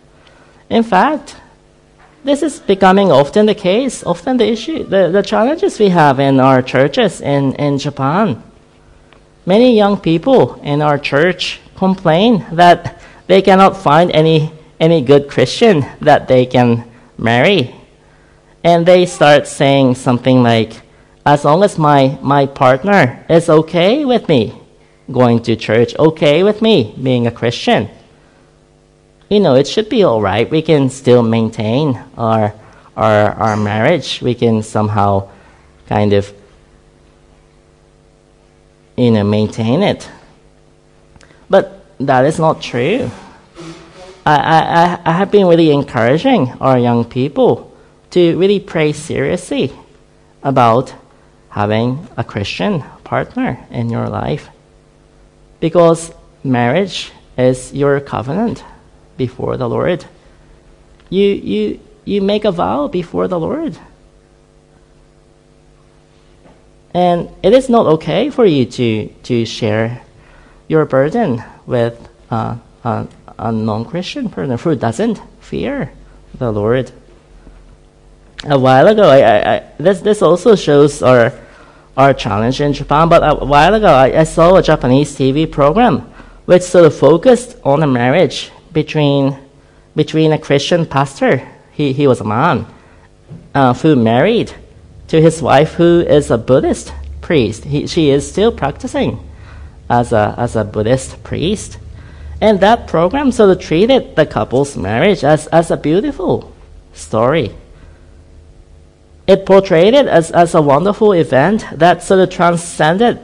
In 0.68 0.84
fact, 0.84 1.36
this 2.24 2.42
is 2.42 2.60
becoming 2.60 3.12
often 3.12 3.46
the 3.46 3.54
case, 3.54 4.04
often 4.04 4.38
the 4.38 4.50
issue, 4.50 4.84
the, 4.84 5.10
the 5.12 5.22
challenges 5.22 5.78
we 5.78 5.90
have 5.90 6.20
in 6.20 6.40
our 6.40 6.64
churches 6.64 7.22
in, 7.22 7.54
in 7.54 7.78
Japan. 7.78 8.42
Many 9.46 9.78
young 9.78 9.98
people 9.98 10.60
in 10.64 10.82
our 10.82 10.98
church 10.98 11.60
complain 11.76 12.46
that 12.52 13.00
they 13.28 13.44
cannot 13.44 13.78
find 13.78 14.10
any, 14.12 14.52
any 14.80 15.02
good 15.04 15.30
Christian 15.30 15.86
that 16.02 16.28
they 16.28 16.48
can 16.48 16.90
marry. 17.16 17.76
And 18.64 18.88
they 18.88 19.06
start 19.06 19.46
saying 19.46 19.96
something 19.96 20.42
like, 20.42 20.82
as 21.26 21.44
long 21.44 21.64
as 21.64 21.78
my, 21.78 22.20
my 22.22 22.46
partner 22.46 23.26
is 23.28 23.50
okay 23.50 24.06
with 24.06 24.30
me 24.30 24.62
going 25.12 25.42
to 25.44 25.56
church, 25.56 25.96
okay 25.98 26.44
with 26.44 26.62
me 26.62 26.94
being 27.02 27.26
a 27.26 27.32
Christian, 27.32 27.90
you 29.30 29.40
know, 29.40 29.56
it 29.56 29.68
should 29.68 29.90
be 29.90 30.04
all 30.04 30.22
right. 30.22 30.50
We 30.50 30.62
can 30.62 30.90
still 30.90 31.24
maintain 31.24 32.00
our, 32.16 32.54
our, 32.96 33.32
our 33.32 33.58
marriage. 33.58 34.22
We 34.22 34.36
can 34.36 34.62
somehow 34.62 35.30
kind 35.88 36.14
of 36.14 36.32
you 38.96 39.12
know, 39.12 39.24
maintain 39.24 39.82
it. 39.82 40.08
But 41.50 41.86
that 42.00 42.26
is 42.26 42.38
not 42.38 42.62
true. 42.62 43.10
I, 44.28 44.36
I, 44.36 45.00
I 45.06 45.12
have 45.14 45.32
been 45.32 45.48
really 45.48 45.72
encouraging 45.72 46.52
our 46.62 46.78
young 46.78 47.04
people 47.06 47.76
to 48.12 48.38
really 48.38 48.60
pray 48.60 48.94
seriously 48.94 49.74
about 50.44 50.94
having 51.56 52.06
a 52.18 52.24
Christian 52.24 52.84
partner 53.06 53.58
in 53.72 53.90
your 53.90 54.10
life. 54.10 54.50
Because 55.62 56.12
marriage 56.44 57.14
is 57.38 57.72
your 57.72 58.02
covenant 58.02 58.62
before 59.16 59.56
the 59.56 59.70
Lord. 59.70 60.04
You, 61.10 61.28
you, 61.28 61.80
you 62.04 62.22
make 62.22 62.44
a 62.44 62.52
vow 62.52 62.90
before 62.90 63.30
the 63.30 63.40
Lord. 63.40 63.78
And 66.94 67.30
it 67.42 67.54
is 67.54 67.70
not 67.70 67.86
okay 67.86 68.30
for 68.30 68.46
you 68.46 68.66
to, 68.66 69.08
to 69.24 69.46
share 69.46 70.02
your 70.68 70.84
burden 70.84 71.42
with 71.66 71.96
a, 72.30 72.60
a 72.84 73.52
non 73.54 73.86
Christian 73.86 74.28
person 74.28 74.58
who 74.58 74.76
doesn't 74.76 75.22
fear 75.40 75.94
the 76.38 76.52
Lord. 76.52 76.92
A 78.44 78.60
while 78.60 78.88
ago, 78.90 79.08
I, 79.10 79.20
I, 79.20 79.56
I, 79.56 79.64
this, 79.80 80.02
this 80.02 80.22
also 80.22 80.56
shows 80.58 81.02
our, 81.02 81.32
our 81.98 82.14
challenge 82.14 82.62
in 82.62 82.74
Japan, 82.74 83.10
but 83.10 83.24
a 83.24 83.46
while 83.46 83.74
ago, 83.74 83.88
I, 83.88 84.20
I 84.20 84.24
saw 84.24 84.56
a 84.56 84.64
Japanese 84.64 85.16
TV 85.16 85.50
program 85.50 86.02
which 86.46 86.62
sort 86.62 86.86
of 86.86 86.96
focused 86.96 87.58
on 87.64 87.82
a 87.82 87.88
marriage 87.88 88.52
between, 88.72 89.38
between 89.96 90.32
a 90.32 90.38
Christian 90.38 90.86
pastor, 90.86 91.42
he, 91.72 91.94
he 91.94 92.08
was 92.08 92.22
a 92.22 92.24
man, 92.24 92.66
uh, 93.54 93.74
who 93.74 93.96
married 93.96 94.54
to 95.08 95.22
his 95.22 95.42
wife, 95.42 95.74
who 95.74 96.02
is 96.02 96.30
a 96.30 96.38
Buddhist 96.38 96.94
priest. 97.22 97.64
He, 97.64 97.88
she 97.88 98.10
is 98.10 98.30
still 98.30 98.52
practicing 98.52 99.20
as 99.90 100.12
a, 100.14 100.36
as 100.38 100.56
a 100.56 100.64
Buddhist 100.64 101.24
priest. 101.24 101.80
And 102.42 102.60
that 102.60 102.88
program 102.88 103.32
sort 103.32 103.50
of 103.52 103.60
treated 103.60 104.16
the 104.16 104.26
couple's 104.26 104.76
marriage 104.76 105.24
as, 105.24 105.48
as 105.48 105.72
a 105.72 105.78
beautiful 105.78 106.54
story. 106.94 107.56
It 109.28 109.46
portrayed 109.46 109.94
it 109.94 110.08
as, 110.08 110.32
as 110.32 110.54
a 110.54 110.62
wonderful 110.62 111.14
event 111.14 111.66
that 111.74 112.04
sort 112.04 112.20
of 112.20 112.30
transcended 112.30 113.20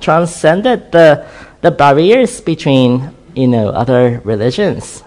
transcended 0.00 0.92
the, 0.92 1.26
the 1.62 1.70
barriers 1.70 2.40
between 2.40 3.14
you 3.34 3.48
know 3.48 3.68
other 3.70 4.20
religions. 4.24 5.02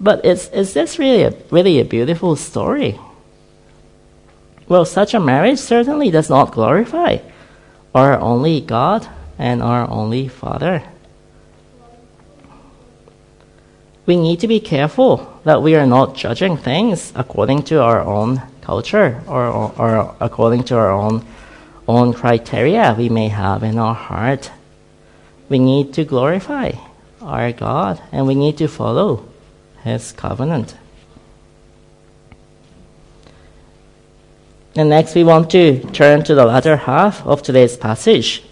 But 0.00 0.24
is, 0.24 0.48
is 0.48 0.74
this 0.74 0.98
really 0.98 1.22
a, 1.22 1.34
really 1.50 1.78
a 1.78 1.84
beautiful 1.84 2.34
story? 2.34 2.98
Well, 4.68 4.84
such 4.84 5.14
a 5.14 5.20
marriage 5.20 5.58
certainly 5.58 6.10
does 6.10 6.30
not 6.30 6.52
glorify 6.52 7.18
our 7.94 8.18
only 8.18 8.60
God 8.60 9.06
and 9.38 9.62
our 9.62 9.88
only 9.88 10.28
Father. 10.28 10.82
We 14.06 14.16
need 14.16 14.40
to 14.40 14.48
be 14.48 14.58
careful 14.58 15.40
that 15.44 15.62
we 15.62 15.76
are 15.76 15.86
not 15.86 16.16
judging 16.16 16.56
things 16.56 17.12
according 17.14 17.62
to 17.64 17.80
our 17.80 18.00
own 18.00 18.42
culture 18.62 19.22
or, 19.26 19.46
or, 19.46 19.72
or 19.78 20.16
according 20.20 20.64
to 20.64 20.76
our 20.76 20.90
own 20.90 21.24
own 21.88 22.12
criteria 22.12 22.94
we 22.96 23.08
may 23.08 23.28
have 23.28 23.62
in 23.62 23.78
our 23.78 23.94
heart. 23.94 24.50
We 25.48 25.58
need 25.58 25.92
to 25.94 26.04
glorify 26.04 26.72
our 27.20 27.52
God 27.52 28.00
and 28.12 28.26
we 28.26 28.34
need 28.34 28.56
to 28.58 28.68
follow 28.68 29.28
His 29.84 30.12
covenant. 30.12 30.76
And 34.74 34.88
next, 34.88 35.14
we 35.14 35.22
want 35.22 35.50
to 35.50 35.80
turn 35.90 36.24
to 36.24 36.34
the 36.34 36.46
latter 36.46 36.76
half 36.76 37.26
of 37.26 37.42
today's 37.42 37.76
passage, 37.76 38.42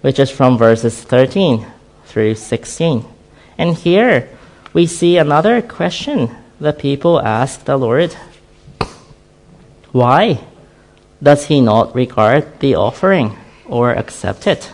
which 0.00 0.18
is 0.18 0.28
from 0.28 0.58
verses 0.58 1.00
13 1.00 1.64
through 2.04 2.34
16. 2.34 3.04
And 3.56 3.76
here 3.76 4.28
we 4.72 4.86
see 4.86 5.18
another 5.18 5.62
question 5.62 6.34
the 6.58 6.72
people 6.72 7.20
ask 7.20 7.64
the 7.64 7.76
Lord 7.76 8.16
Why 9.92 10.40
does 11.22 11.46
he 11.46 11.60
not 11.60 11.94
regard 11.94 12.60
the 12.60 12.74
offering 12.74 13.36
or 13.66 13.92
accept 13.92 14.46
it? 14.46 14.70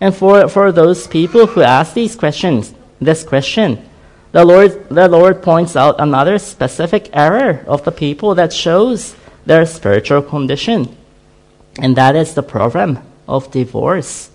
And 0.00 0.14
for, 0.14 0.48
for 0.48 0.72
those 0.72 1.06
people 1.06 1.46
who 1.46 1.62
ask 1.62 1.94
these 1.94 2.14
questions, 2.14 2.74
this 3.00 3.24
question, 3.24 3.84
the 4.32 4.44
Lord, 4.44 4.88
the 4.88 5.08
Lord 5.08 5.42
points 5.42 5.74
out 5.76 6.00
another 6.00 6.38
specific 6.38 7.10
error 7.12 7.64
of 7.66 7.84
the 7.84 7.92
people 7.92 8.34
that 8.34 8.52
shows 8.52 9.16
their 9.46 9.64
spiritual 9.66 10.22
condition. 10.22 10.96
And 11.78 11.96
that 11.96 12.14
is 12.14 12.34
the 12.34 12.42
problem 12.42 12.98
of 13.26 13.50
divorce. 13.50 14.30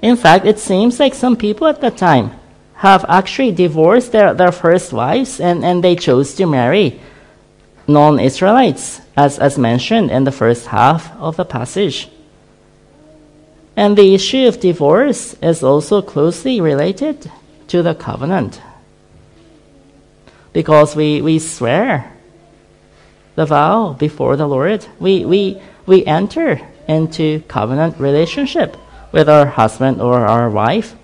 In 0.00 0.16
fact, 0.16 0.46
it 0.46 0.58
seems 0.58 1.00
like 1.00 1.14
some 1.14 1.36
people 1.36 1.66
at 1.66 1.80
that 1.80 1.96
time 1.96 2.37
have 2.78 3.04
actually 3.08 3.50
divorced 3.50 4.12
their, 4.12 4.32
their 4.34 4.52
first 4.52 4.92
wives 4.92 5.40
and, 5.40 5.64
and 5.64 5.82
they 5.82 5.96
chose 5.96 6.34
to 6.34 6.46
marry 6.46 7.00
non 7.88 8.20
Israelites, 8.20 9.00
as, 9.16 9.38
as 9.40 9.58
mentioned 9.58 10.12
in 10.12 10.22
the 10.22 10.30
first 10.30 10.66
half 10.66 11.12
of 11.16 11.36
the 11.36 11.44
passage. 11.44 12.08
And 13.74 13.98
the 13.98 14.14
issue 14.14 14.46
of 14.46 14.60
divorce 14.60 15.34
is 15.42 15.62
also 15.64 16.02
closely 16.02 16.60
related 16.60 17.30
to 17.66 17.82
the 17.82 17.96
covenant. 17.96 18.60
Because 20.52 20.94
we, 20.94 21.20
we 21.20 21.40
swear 21.40 22.12
the 23.34 23.46
vow 23.46 23.94
before 23.94 24.36
the 24.36 24.46
Lord, 24.46 24.86
we, 25.00 25.24
we, 25.24 25.60
we 25.84 26.06
enter 26.06 26.60
into 26.86 27.40
covenant 27.48 27.98
relationship 27.98 28.76
with 29.10 29.28
our 29.28 29.46
husband 29.46 30.00
or 30.00 30.26
our 30.26 30.48
wife 30.48 30.94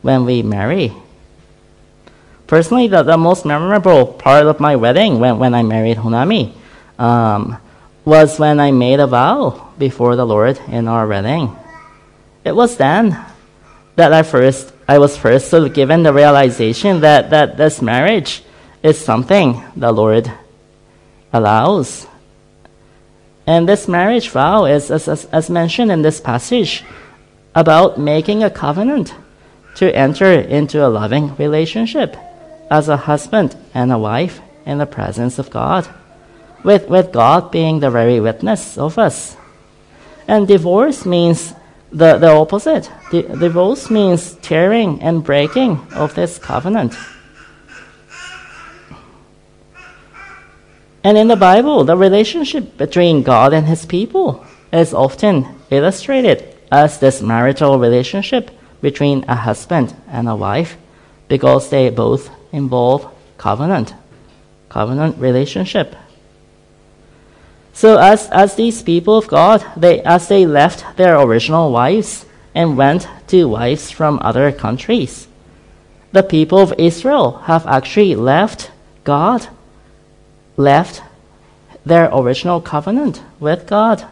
when 0.00 0.24
we 0.24 0.42
marry. 0.42 0.92
Personally, 2.46 2.88
the, 2.88 3.02
the 3.02 3.16
most 3.16 3.44
memorable 3.44 4.06
part 4.06 4.46
of 4.46 4.60
my 4.60 4.76
wedding 4.76 5.18
when, 5.18 5.38
when 5.38 5.54
I 5.54 5.62
married 5.62 5.96
Honami 5.96 6.52
um, 6.98 7.56
was 8.04 8.38
when 8.38 8.60
I 8.60 8.70
made 8.70 9.00
a 9.00 9.06
vow 9.06 9.72
before 9.78 10.14
the 10.16 10.26
Lord 10.26 10.60
in 10.68 10.86
our 10.88 11.06
wedding. 11.06 11.56
It 12.44 12.54
was 12.54 12.76
then 12.76 13.18
that 13.96 14.12
I 14.12 14.22
first 14.22 14.74
I 14.86 14.98
was 14.98 15.16
first 15.16 15.48
sort 15.48 15.62
of 15.62 15.72
given 15.72 16.02
the 16.02 16.12
realization 16.12 17.00
that, 17.00 17.30
that 17.30 17.56
this 17.56 17.80
marriage 17.80 18.42
is 18.82 19.02
something 19.02 19.64
the 19.74 19.90
Lord 19.92 20.30
allows. 21.32 22.06
And 23.46 23.66
this 23.66 23.88
marriage 23.88 24.28
vow 24.28 24.66
is, 24.66 24.90
as, 24.90 25.08
as, 25.08 25.24
as 25.26 25.48
mentioned 25.48 25.90
in 25.90 26.02
this 26.02 26.20
passage, 26.20 26.84
about 27.54 27.98
making 27.98 28.42
a 28.42 28.50
covenant 28.50 29.14
to 29.76 29.94
enter 29.94 30.32
into 30.32 30.86
a 30.86 30.88
loving 30.88 31.34
relationship 31.36 32.14
as 32.70 32.88
a 32.88 32.96
husband 32.96 33.56
and 33.72 33.92
a 33.92 33.98
wife 33.98 34.40
in 34.66 34.78
the 34.78 34.86
presence 34.86 35.38
of 35.38 35.50
God, 35.50 35.88
with, 36.62 36.88
with 36.88 37.12
God 37.12 37.50
being 37.50 37.80
the 37.80 37.90
very 37.90 38.20
witness 38.20 38.78
of 38.78 38.98
us. 38.98 39.36
And 40.26 40.48
divorce 40.48 41.04
means 41.04 41.54
the, 41.92 42.18
the 42.18 42.30
opposite. 42.30 42.90
The, 43.10 43.22
divorce 43.22 43.90
means 43.90 44.34
tearing 44.36 45.00
and 45.02 45.22
breaking 45.22 45.80
of 45.94 46.14
this 46.14 46.38
covenant. 46.38 46.94
And 51.04 51.18
in 51.18 51.28
the 51.28 51.36
Bible, 51.36 51.84
the 51.84 51.96
relationship 51.96 52.78
between 52.78 53.22
God 53.22 53.52
and 53.52 53.66
his 53.66 53.84
people 53.84 54.44
is 54.72 54.94
often 54.94 55.46
illustrated 55.70 56.56
as 56.72 56.98
this 56.98 57.20
marital 57.20 57.78
relationship 57.78 58.50
between 58.80 59.24
a 59.28 59.36
husband 59.36 59.94
and 60.08 60.28
a 60.28 60.34
wife 60.34 60.76
because 61.28 61.68
they 61.68 61.90
both 61.90 62.30
involve 62.54 63.12
covenant, 63.36 63.94
covenant 64.68 65.18
relationship. 65.18 65.96
So 67.72 67.98
as, 67.98 68.28
as 68.30 68.54
these 68.54 68.82
people 68.82 69.18
of 69.18 69.26
God, 69.26 69.64
they, 69.76 70.00
as 70.02 70.28
they 70.28 70.46
left 70.46 70.96
their 70.96 71.18
original 71.20 71.72
wives 71.72 72.24
and 72.54 72.76
went 72.76 73.08
to 73.28 73.48
wives 73.48 73.90
from 73.90 74.20
other 74.22 74.52
countries, 74.52 75.26
the 76.12 76.22
people 76.22 76.58
of 76.60 76.72
Israel 76.78 77.38
have 77.44 77.66
actually 77.66 78.14
left 78.14 78.70
God, 79.02 79.48
left 80.56 81.02
their 81.84 82.08
original 82.14 82.60
covenant 82.60 83.22
with 83.40 83.66
God 83.66 84.06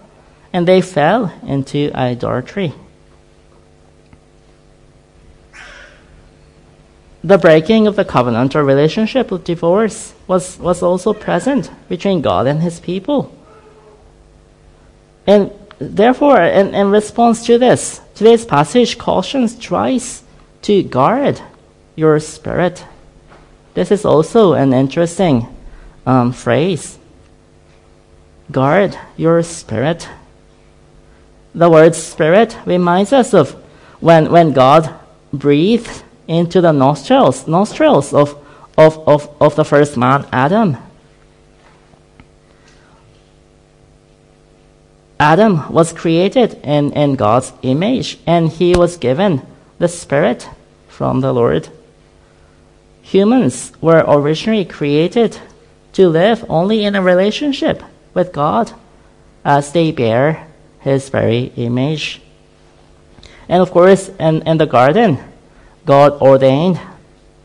and 0.53 0.67
they 0.67 0.81
fell 0.81 1.33
into 1.47 1.91
idolatry. 1.95 2.75
The 7.25 7.39
breaking 7.39 7.87
of 7.87 7.95
the 7.95 8.05
covenant 8.05 8.57
or 8.57 8.65
relationship 8.65 9.31
of 9.31 9.45
divorce 9.45 10.13
was, 10.27 10.59
was 10.59 10.83
also 10.83 11.13
present 11.13 11.71
between 11.89 12.21
God 12.21 12.49
and 12.49 12.61
his 12.61 12.81
people. 12.81 13.33
And 15.25 15.53
therefore, 15.79 16.43
in, 16.43 16.75
in 16.75 16.91
response 16.91 17.47
to 17.47 17.59
this, 17.59 18.01
today's 18.17 18.45
passage 18.45 18.99
cautions 18.99 19.57
twice 19.57 20.25
to 20.63 20.83
guard 20.83 21.41
your 21.95 22.19
spirit. 22.19 22.85
This 23.75 23.93
is 23.93 24.05
also 24.05 24.55
an 24.55 24.73
interesting 24.73 25.47
um, 26.05 26.33
phrase. 26.33 26.99
Guard 28.51 28.99
your 29.17 29.43
spirit. 29.45 30.09
The 31.55 31.71
word 31.71 31.95
spirit 31.95 32.57
reminds 32.67 33.13
us 33.13 33.33
of 33.33 33.53
when, 34.01 34.33
when 34.33 34.53
God 34.53 34.93
breathed 35.33 36.03
into 36.33 36.61
the 36.61 36.73
nostrils, 36.73 37.47
nostrils 37.47 38.13
of, 38.13 38.37
of, 38.79 38.99
of, 39.07 39.29
of 39.41 39.55
the 39.57 39.65
first 39.65 39.97
man, 39.97 40.27
Adam. 40.33 40.77
Adam 45.21 45.73
was 45.73 45.93
created 45.93 46.55
in, 46.65 46.93
in 46.95 47.15
God's 47.15 47.53
image, 47.63 48.19
and 48.27 48.49
he 48.49 48.75
was 48.75 48.97
given 48.97 49.43
the 49.79 49.89
Spirit 49.89 50.49
from 50.89 51.21
the 51.21 51.33
Lord. 51.33 51.69
Humans 53.03 53.73
were 53.81 54.05
originally 54.07 54.65
created 54.65 55.39
to 55.93 56.09
live 56.09 56.45
only 56.49 56.85
in 56.85 56.97
a 56.97 57.03
relationship 57.03 57.83
with 58.15 58.33
God 58.33 58.73
as 59.45 59.73
they 59.73 59.93
bear 59.93 60.49
his 60.81 61.09
very 61.09 61.53
image. 61.57 62.21
And 63.49 63.63
of 63.63 63.71
course, 63.71 64.09
in, 64.19 64.43
in 64.43 64.59
the 64.59 64.67
garden, 64.67 65.19
God 65.85 66.21
ordained 66.21 66.81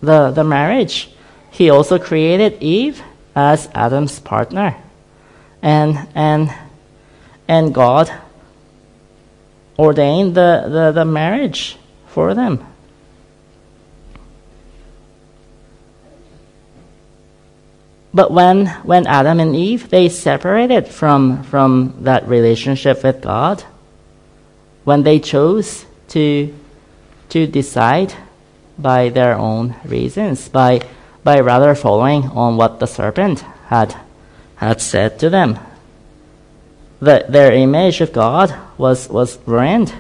the, 0.02 0.32
the 0.32 0.44
marriage. 0.44 1.10
He 1.52 1.70
also 1.70 1.98
created 1.98 2.62
Eve 2.62 3.02
as 3.36 3.70
Adam's 3.74 4.20
partner. 4.20 4.76
And, 5.62 6.08
and, 6.14 6.54
and 7.48 7.74
God 7.74 8.12
ordained 9.78 10.36
the, 10.36 10.66
the, 10.70 10.92
the 10.92 11.06
marriage 11.06 11.78
for 12.08 12.34
them. 12.34 12.66
But 18.14 18.32
when, 18.32 18.68
when 18.84 19.06
Adam 19.06 19.40
and 19.40 19.56
Eve, 19.56 19.90
they 19.90 20.10
separated 20.10 20.88
from, 20.88 21.44
from 21.44 21.94
that 22.02 22.28
relationship 22.28 23.04
with 23.04 23.22
God, 23.22 23.64
when 24.86 25.04
they 25.04 25.20
chose 25.20 25.86
to, 26.10 26.54
to 27.30 27.46
decide 27.46 28.16
by 28.78 29.10
their 29.10 29.36
own 29.36 29.76
reasons, 29.86 30.50
by, 30.50 30.82
by 31.24 31.40
rather 31.40 31.76
following 31.76 32.26
on 32.30 32.58
what 32.58 32.80
the 32.80 32.86
serpent 32.86 33.42
had, 33.68 33.96
had 34.56 34.82
said 34.82 35.20
to 35.20 35.30
them. 35.30 35.60
The, 37.00 37.26
their 37.30 37.52
image 37.52 38.02
of 38.02 38.14
God 38.14 38.56
was, 38.78 39.10
was 39.10 39.38
ruined, 39.46 39.94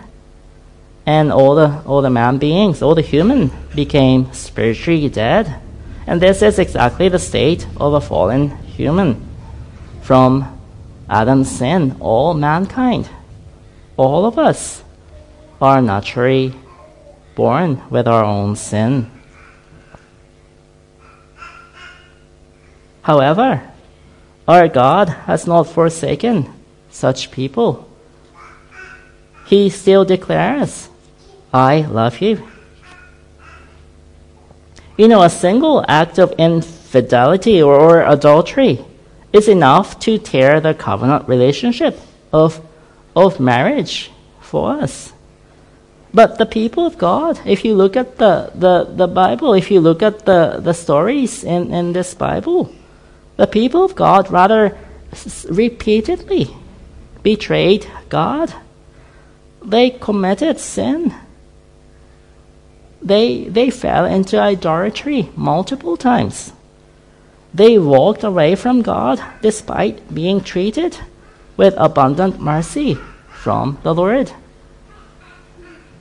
and 1.05 1.31
all 1.31 1.55
the, 1.55 1.81
all 1.85 2.01
the 2.01 2.09
man 2.09 2.37
beings, 2.37 2.81
all 2.81 2.95
the 2.95 3.01
human, 3.01 3.51
became 3.75 4.31
spiritually 4.33 5.09
dead. 5.09 5.61
And 6.05 6.21
this 6.21 6.41
is 6.41 6.59
exactly 6.59 7.09
the 7.09 7.19
state 7.19 7.67
of 7.77 7.93
a 7.93 8.01
fallen 8.01 8.57
human. 8.57 9.25
From 10.01 10.59
Adam's 11.09 11.51
sin, 11.51 11.97
all 11.99 12.33
mankind, 12.33 13.09
all 13.95 14.25
of 14.25 14.37
us, 14.37 14.83
are 15.61 15.81
naturally 15.81 16.53
born 17.37 17.79
with 17.91 18.07
our 18.07 18.25
own 18.25 18.55
sin. 18.55 19.11
However, 23.03 23.61
our 24.47 24.67
God 24.67 25.07
has 25.29 25.45
not 25.45 25.69
forsaken 25.69 26.51
such 26.89 27.29
people. 27.29 27.87
He 29.45 29.69
still 29.69 30.03
declares, 30.03 30.89
I 31.53 31.81
love 31.81 32.21
you. 32.21 32.41
You 34.97 35.07
know, 35.07 35.21
a 35.21 35.29
single 35.29 35.85
act 35.87 36.17
of 36.17 36.33
infidelity 36.39 37.61
or, 37.61 38.01
adultery 38.01 38.83
is 39.31 39.47
enough 39.47 39.99
to 39.99 40.17
tear 40.17 40.59
the 40.59 40.73
covenant 40.73 41.29
relationship 41.29 41.99
of, 42.33 42.59
of 43.15 43.39
marriage 43.39 44.09
for 44.41 44.71
us. 44.81 45.13
But 46.13 46.37
the 46.37 46.45
people 46.45 46.85
of 46.85 46.97
God, 46.97 47.39
if 47.45 47.65
you 47.65 47.75
look 47.75 47.95
at 47.95 48.17
the, 48.17 48.51
the, 48.55 48.85
the 48.85 49.07
Bible, 49.07 49.53
if 49.53 49.69
you 49.69 49.81
look 49.81 50.01
at 50.01 50.25
the, 50.25 50.59
the 50.61 50.73
stories 50.73 51.43
in, 51.43 51.73
in 51.73 51.93
this 51.93 52.13
Bible, 52.13 52.73
the 53.35 53.47
people 53.47 53.83
of 53.83 53.95
God 53.95 54.31
rather 54.31 54.77
s- 55.11 55.45
repeatedly 55.49 56.49
betrayed 57.23 57.85
God. 58.09 58.53
They 59.63 59.89
committed 59.91 60.59
sin. 60.59 61.13
They, 63.01 63.45
they 63.45 63.69
fell 63.69 64.05
into 64.05 64.39
idolatry 64.39 65.29
multiple 65.35 65.97
times. 65.97 66.53
They 67.53 67.77
walked 67.77 68.23
away 68.23 68.55
from 68.55 68.81
God 68.81 69.21
despite 69.41 70.13
being 70.13 70.41
treated 70.41 70.97
with 71.57 71.73
abundant 71.77 72.39
mercy 72.39 72.97
from 73.29 73.77
the 73.83 73.93
Lord. 73.93 74.31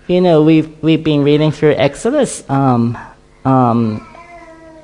You 0.09 0.21
know, 0.21 0.45
we've, 0.45 0.71
we've 0.85 1.03
been 1.03 1.25
reading 1.25 1.51
through 1.51 1.73
Exodus 1.73 2.49
um, 2.49 2.97
um, 3.45 4.07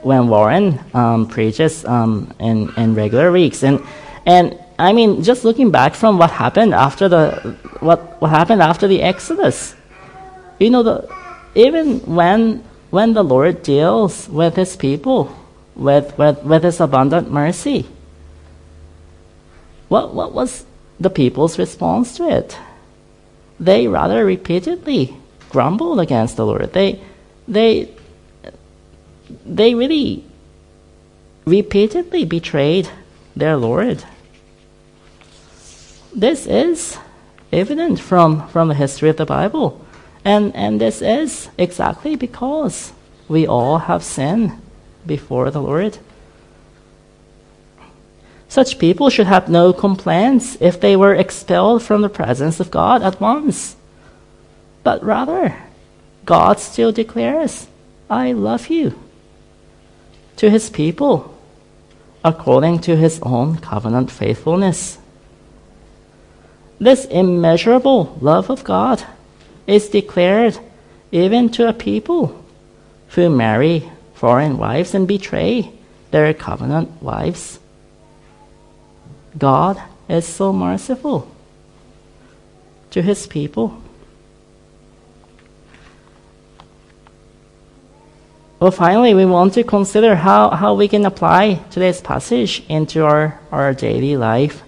when 0.03 0.27
Warren 0.27 0.81
um, 0.95 1.29
preaches 1.29 1.85
um, 1.85 2.35
in, 2.41 2.75
in 2.77 2.97
regular 2.97 3.31
weeks. 3.31 3.63
And, 3.63 3.81
and 4.27 4.59
I 4.81 4.93
mean, 4.93 5.23
just 5.23 5.45
looking 5.45 5.71
back 5.71 5.95
from 5.95 6.19
what 6.19 6.33
happened 6.33 6.75
after 6.75 7.09
the, 7.09 7.57
what, 7.79 8.21
what 8.21 8.31
happened 8.31 8.63
after 8.63 8.89
the 8.89 9.01
Exodus, 9.01 9.77
you 10.59 10.71
know, 10.71 10.83
the, 10.83 11.09
even 11.55 12.01
when, 12.01 12.65
when 12.91 13.13
the 13.13 13.23
Lord 13.23 13.63
deals 13.63 14.29
with 14.29 14.57
his 14.57 14.75
people, 14.75 15.39
with, 15.77 16.19
with, 16.19 16.43
with 16.43 16.65
his 16.65 16.81
abundant 16.81 17.31
mercy, 17.31 17.87
what, 19.89 20.13
what 20.13 20.33
was 20.33 20.67
the 20.99 21.11
people's 21.11 21.61
response 21.61 22.17
to 22.17 22.29
it? 22.29 22.59
They 23.63 23.87
rather 23.87 24.25
repeatedly 24.25 25.17
grumbled 25.49 26.01
against 26.01 26.37
the 26.37 26.45
Lord. 26.45 26.73
They, 26.73 27.01
they, 27.47 27.95
they 29.47 29.77
really 29.77 30.25
repeatedly 31.45 32.25
betrayed 32.25 32.91
their 33.37 33.57
Lord. 33.57 34.03
This 36.13 36.45
is 36.45 36.99
evident 37.53 38.01
from, 38.01 38.49
from 38.49 38.67
the 38.67 38.75
history 38.75 39.11
of 39.11 39.17
the 39.17 39.27
Bible. 39.27 39.81
And, 40.25 40.55
and 40.57 40.81
this 40.81 41.01
is 41.01 41.49
exactly 41.57 42.17
because 42.17 42.93
we 43.29 43.47
all 43.47 43.79
have 43.79 44.03
sinned 44.03 44.61
before 45.07 45.53
the 45.53 45.63
Lord. 45.63 45.99
Such 48.53 48.79
people 48.79 49.09
should 49.09 49.29
have 49.29 49.49
no 49.49 49.73
complaints 49.73 50.59
if 50.61 50.79
they 50.79 50.95
were 50.95 51.15
expelled 51.15 51.83
from 51.83 52.03
the 52.03 52.11
presence 52.11 52.61
of 52.61 52.71
God 52.71 53.03
at 53.03 53.19
once. 53.19 53.77
But 54.83 55.03
rather, 55.03 55.57
God 56.27 56.61
still 56.61 56.93
declares, 56.93 57.67
I 58.11 58.33
love 58.33 58.69
you 58.69 58.93
to 60.37 60.51
his 60.51 60.69
people 60.69 61.35
according 62.23 62.81
to 62.81 62.95
his 62.95 63.21
own 63.23 63.57
covenant 63.57 64.11
faithfulness. 64.11 64.99
This 66.79 67.07
immeasurable 67.07 68.19
love 68.21 68.51
of 68.51 68.65
God 68.65 69.03
is 69.67 69.89
declared 69.89 70.59
even 71.11 71.49
to 71.53 71.71
a 71.71 71.73
people 71.73 72.45
who 73.17 73.31
marry 73.31 73.91
foreign 74.13 74.59
wives 74.59 74.95
and 74.95 75.09
betray 75.09 75.73
their 76.11 76.35
covenant 76.35 77.01
wives. 77.01 77.59
God 79.37 79.83
is 80.09 80.27
so 80.27 80.53
merciful 80.53 81.31
to 82.91 83.03
his 83.03 83.27
people. 83.27 83.83
Well, 88.61 88.71
finally, 88.71 89.13
we 89.13 89.25
want 89.25 89.55
to 89.55 89.65
consider 89.65 90.15
how, 90.15 90.51
how 90.51 90.75
we 90.75 90.87
can 90.87 91.05
apply 91.05 91.55
today's 91.71 92.01
passage 92.01 92.63
into 92.69 93.05
our, 93.05 93.41
our 93.51 93.75
daily 93.75 94.17
life. 94.17 94.63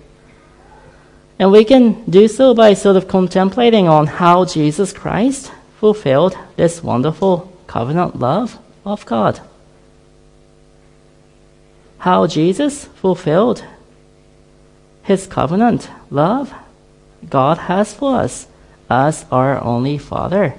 And 1.39 1.53
we 1.53 1.65
can 1.65 2.05
do 2.11 2.27
so 2.27 2.55
by 2.55 2.75
sort 2.75 2.97
of 2.97 3.07
contemplating 3.07 3.87
on 3.87 4.07
how 4.07 4.47
Jesus 4.47 4.93
Christ 4.93 5.53
fulfilled 5.79 6.37
this 6.57 6.83
wonderful 6.83 7.53
covenant 7.67 8.19
love 8.19 8.59
of 8.85 9.07
God. 9.07 9.41
How 11.99 12.27
Jesus 12.27 12.87
fulfilled 12.87 13.65
his 15.05 15.27
covenant 15.27 15.89
love 16.11 16.53
God 17.29 17.59
has 17.59 17.95
for 17.95 18.17
us 18.17 18.47
as 18.91 19.25
our 19.31 19.63
only 19.63 19.99
Father 19.99 20.55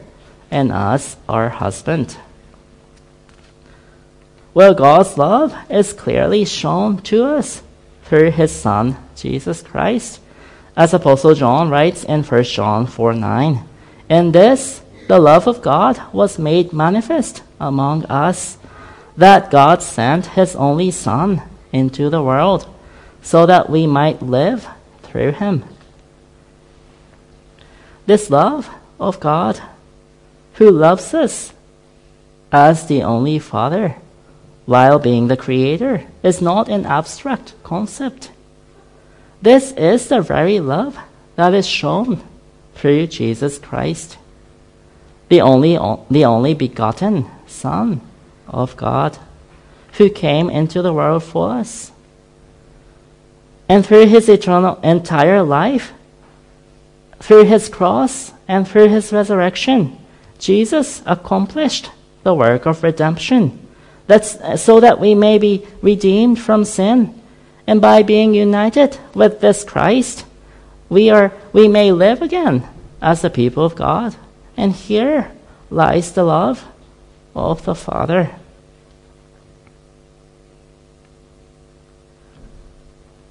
and 0.50 0.72
as 0.72 1.18
our 1.28 1.50
husband. 1.50 2.18
Well, 4.54 4.74
God's 4.74 5.18
love 5.18 5.54
is 5.70 5.94
clearly 5.94 6.46
shown 6.46 7.02
to 7.04 7.26
us 7.26 7.62
through 8.06 8.32
his 8.32 8.52
Son, 8.52 8.98
Jesus 9.16 9.62
Christ. 9.62 10.22
As 10.78 10.94
Apostle 10.94 11.34
John 11.34 11.70
writes 11.70 12.04
in 12.04 12.24
1 12.24 12.44
John 12.44 12.88
4 12.88 13.14
9, 13.14 13.64
In 14.10 14.32
this, 14.32 14.82
the 15.08 15.20
love 15.20 15.48
of 15.48 15.62
God 15.62 16.02
was 16.14 16.40
made 16.40 16.72
manifest 16.72 17.44
among 17.60 18.06
us, 18.06 18.58
that 19.18 19.52
God 19.52 19.82
sent 19.82 20.38
his 20.38 20.56
only 20.56 20.92
Son 20.92 21.42
into 21.72 22.10
the 22.10 22.24
world, 22.24 22.68
so 23.26 23.48
that 23.48 23.68
we 23.72 23.88
might 23.88 24.22
live 24.22 24.68
through 25.02 25.32
him. 25.32 25.64
This 28.06 28.30
love 28.30 28.70
of 29.00 29.20
God, 29.20 29.60
who 30.54 30.70
loves 30.70 31.12
us 31.12 31.52
as 32.52 32.86
the 32.86 33.02
only 33.02 33.40
Father, 33.40 33.96
while 34.68 35.00
being 35.00 35.28
the 35.28 35.36
Creator, 35.36 36.06
is 36.22 36.40
not 36.40 36.70
an 36.70 36.86
abstract 36.86 37.56
concept. 37.64 38.30
This 39.42 39.72
is 39.72 40.08
the 40.08 40.22
very 40.22 40.60
love 40.60 40.96
that 41.36 41.56
is 41.56 41.68
shown 41.68 42.22
through 42.76 43.08
Jesus 43.08 43.58
Christ, 43.58 44.20
the 45.30 45.42
only, 45.42 45.80
the 46.12 46.26
only 46.26 46.54
begotten 46.54 47.26
Son 47.48 48.02
of 48.48 48.78
God, 48.78 49.18
who 49.94 50.12
came 50.12 50.48
into 50.48 50.84
the 50.84 50.94
world 50.94 51.24
for 51.24 51.50
us. 51.50 51.92
And 53.68 53.86
through 53.86 54.08
his 54.08 54.30
eternal 54.30 54.80
entire 54.82 55.42
life, 55.42 55.94
through 57.20 57.46
his 57.46 57.70
cross 57.70 58.34
and 58.48 58.68
through 58.68 58.90
his 58.90 59.12
resurrection, 59.12 59.98
Jesus 60.38 61.02
accomplished 61.06 61.90
the 62.24 62.36
work 62.36 62.66
of 62.66 62.84
redemption. 62.84 63.60
That's 64.08 64.62
so 64.62 64.80
that 64.80 65.00
we 65.00 65.16
may 65.16 65.38
be 65.38 65.66
redeemed 65.82 66.40
from 66.40 66.66
sin. 66.66 67.20
And 67.66 67.82
by 67.82 68.04
being 68.04 68.36
united 68.36 68.98
with 69.16 69.42
this 69.42 69.64
Christ, 69.64 70.26
we 70.90 71.10
are 71.10 71.34
we 71.52 71.68
may 71.68 71.92
live 71.92 72.22
again 72.22 72.68
as 73.02 73.22
the 73.22 73.30
people 73.30 73.66
of 73.66 73.76
God. 73.76 74.16
And 74.56 74.72
here 74.72 75.32
lies 75.72 76.12
the 76.12 76.24
love 76.24 76.64
of 77.34 77.66
the 77.66 77.76
Father. 77.76 78.32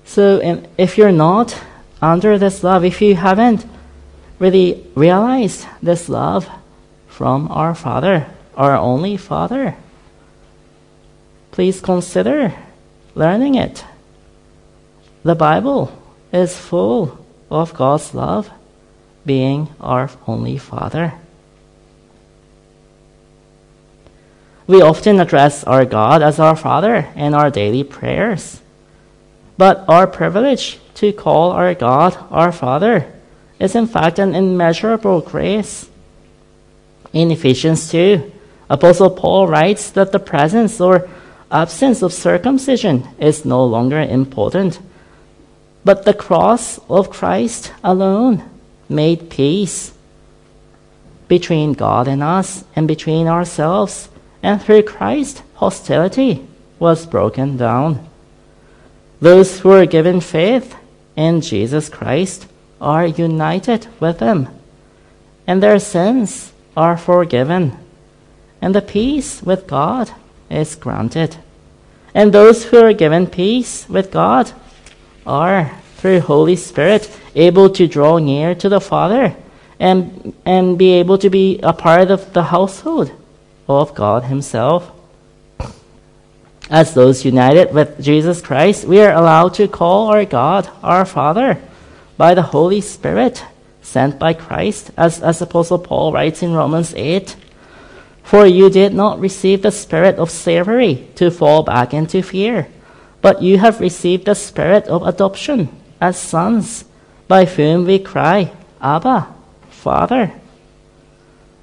So 0.05 0.45
um, 0.45 0.67
if 0.77 0.99
you're 0.99 1.13
not 1.13 1.59
under 2.01 2.39
this 2.39 2.63
love, 2.63 2.85
if 2.85 3.01
you 3.01 3.17
haven't 3.17 3.67
really 4.39 4.87
realized 4.95 5.67
this 5.83 6.09
love 6.09 6.49
from 7.09 7.51
our 7.51 7.75
Father, 7.75 8.27
our 8.57 8.77
only 8.77 9.17
Father, 9.17 9.77
please 11.51 11.81
consider 11.81 12.55
learning 13.15 13.55
it. 13.55 13.85
The 15.23 15.35
Bible 15.35 15.91
is 16.33 16.57
full 16.57 17.25
of 17.51 17.73
God's 17.75 18.13
love 18.15 18.51
being 19.25 19.69
our 19.81 20.11
only 20.27 20.59
Father. 20.59 21.15
We 24.67 24.83
often 24.83 25.21
address 25.21 25.65
our 25.65 25.85
God 25.85 26.23
as 26.23 26.39
our 26.39 26.57
Father 26.57 27.09
in 27.15 27.35
our 27.35 27.51
daily 27.51 27.85
prayers. 27.85 28.61
But 29.57 29.85
our 29.89 30.07
privilege 30.07 30.79
to 30.95 31.13
call 31.13 31.53
our 31.53 31.75
God 31.75 32.17
our 32.31 32.53
Father 32.53 33.13
is 33.59 33.75
in 33.75 33.87
fact 33.87 34.19
an 34.19 34.35
immeasurable 34.35 35.21
grace. 35.21 35.89
In 37.13 37.31
Ephesians 37.31 37.89
2, 37.91 38.33
Apostle 38.69 39.11
Paul 39.11 39.47
writes 39.47 39.91
that 39.91 40.11
the 40.11 40.19
presence 40.19 40.81
or 40.81 41.09
absence 41.51 42.03
of 42.03 42.13
circumcision 42.13 43.07
is 43.19 43.45
no 43.45 43.65
longer 43.65 44.01
important, 44.01 44.81
but 45.85 46.05
the 46.05 46.15
cross 46.15 46.81
of 46.89 47.11
Christ 47.11 47.73
alone 47.85 48.43
made 48.89 49.31
peace 49.31 49.93
between 51.29 51.73
God 51.73 52.09
and 52.09 52.23
us 52.23 52.65
and 52.75 52.89
between 52.89 53.29
ourselves, 53.29 54.09
and 54.43 54.61
through 54.61 54.83
Christ, 54.83 55.43
hostility 55.55 56.47
was 56.79 57.07
broken 57.07 57.57
down. 57.57 58.07
Those 59.21 59.61
who 59.61 59.71
are 59.71 59.87
given 59.87 60.21
faith 60.21 60.77
in 61.17 61.41
Jesus 61.41 61.89
Christ 61.89 62.47
are 62.81 63.07
united 63.07 63.87
with 64.01 64.21
Him, 64.21 64.49
and 65.47 65.63
their 65.63 65.79
sins 65.79 66.53
are 66.77 66.97
forgiven, 66.97 67.77
and 68.61 68.75
the 68.75 68.83
peace 68.83 69.43
with 69.43 69.67
God 69.67 70.11
is 70.51 70.75
granted. 70.75 71.37
And 72.15 72.33
those 72.33 72.65
who 72.65 72.79
are 72.79 72.93
given 72.93 73.27
peace 73.27 73.89
with 73.89 74.11
God 74.11 74.53
are, 75.27 75.73
through 75.97 76.21
Holy 76.21 76.57
Spirit, 76.57 77.11
able 77.35 77.71
to 77.71 77.89
draw 77.89 78.19
near 78.19 78.55
to 78.55 78.69
the 78.69 78.81
Father 78.81 79.35
and, 79.81 80.35
and 80.45 80.79
be 80.79 80.93
able 80.93 81.19
to 81.19 81.31
be 81.31 81.59
a 81.63 81.73
part 81.73 82.11
of 82.11 82.33
the 82.33 82.45
household 82.45 83.11
of 83.69 83.95
God 83.95 84.25
Himself. 84.25 84.94
As 86.71 86.95
those 86.95 87.25
united 87.25 87.75
with 87.75 88.01
Jesus 88.01 88.41
Christ, 88.41 88.87
we 88.87 89.01
are 89.01 89.13
allowed 89.13 89.55
to 89.55 89.69
call 89.69 90.09
our 90.09 90.25
God 90.25 90.69
our 90.83 91.05
Father 91.05 91.61
by 92.17 92.35
the 92.35 92.43
Holy 92.43 92.81
Spirit 92.81 93.45
sent 93.83 94.19
by 94.19 94.33
Christ, 94.33 94.91
as, 94.97 95.21
as 95.21 95.43
Apostle 95.43 95.79
Paul 95.79 96.13
writes 96.13 96.43
in 96.43 96.55
Romans 96.55 96.95
8. 96.97 97.37
For 98.23 98.47
you 98.47 98.71
did 98.71 98.95
not 98.95 99.21
receive 99.21 99.61
the 99.61 99.71
spirit 99.71 100.17
of 100.17 100.31
slavery 100.31 101.07
to 101.17 101.31
fall 101.31 101.63
back 101.63 101.93
into 101.93 102.23
fear, 102.23 102.69
but 103.21 103.43
you 103.43 103.59
have 103.59 103.81
received 103.81 104.25
the 104.25 104.35
spirit 104.35 104.87
of 104.87 105.07
adoption 105.07 105.69
as 106.01 106.19
sons, 106.19 106.87
by 107.29 107.45
whom 107.45 107.85
we 107.85 107.99
cry, 107.99 108.53
Abba, 108.81 109.29
Father. 109.69 110.33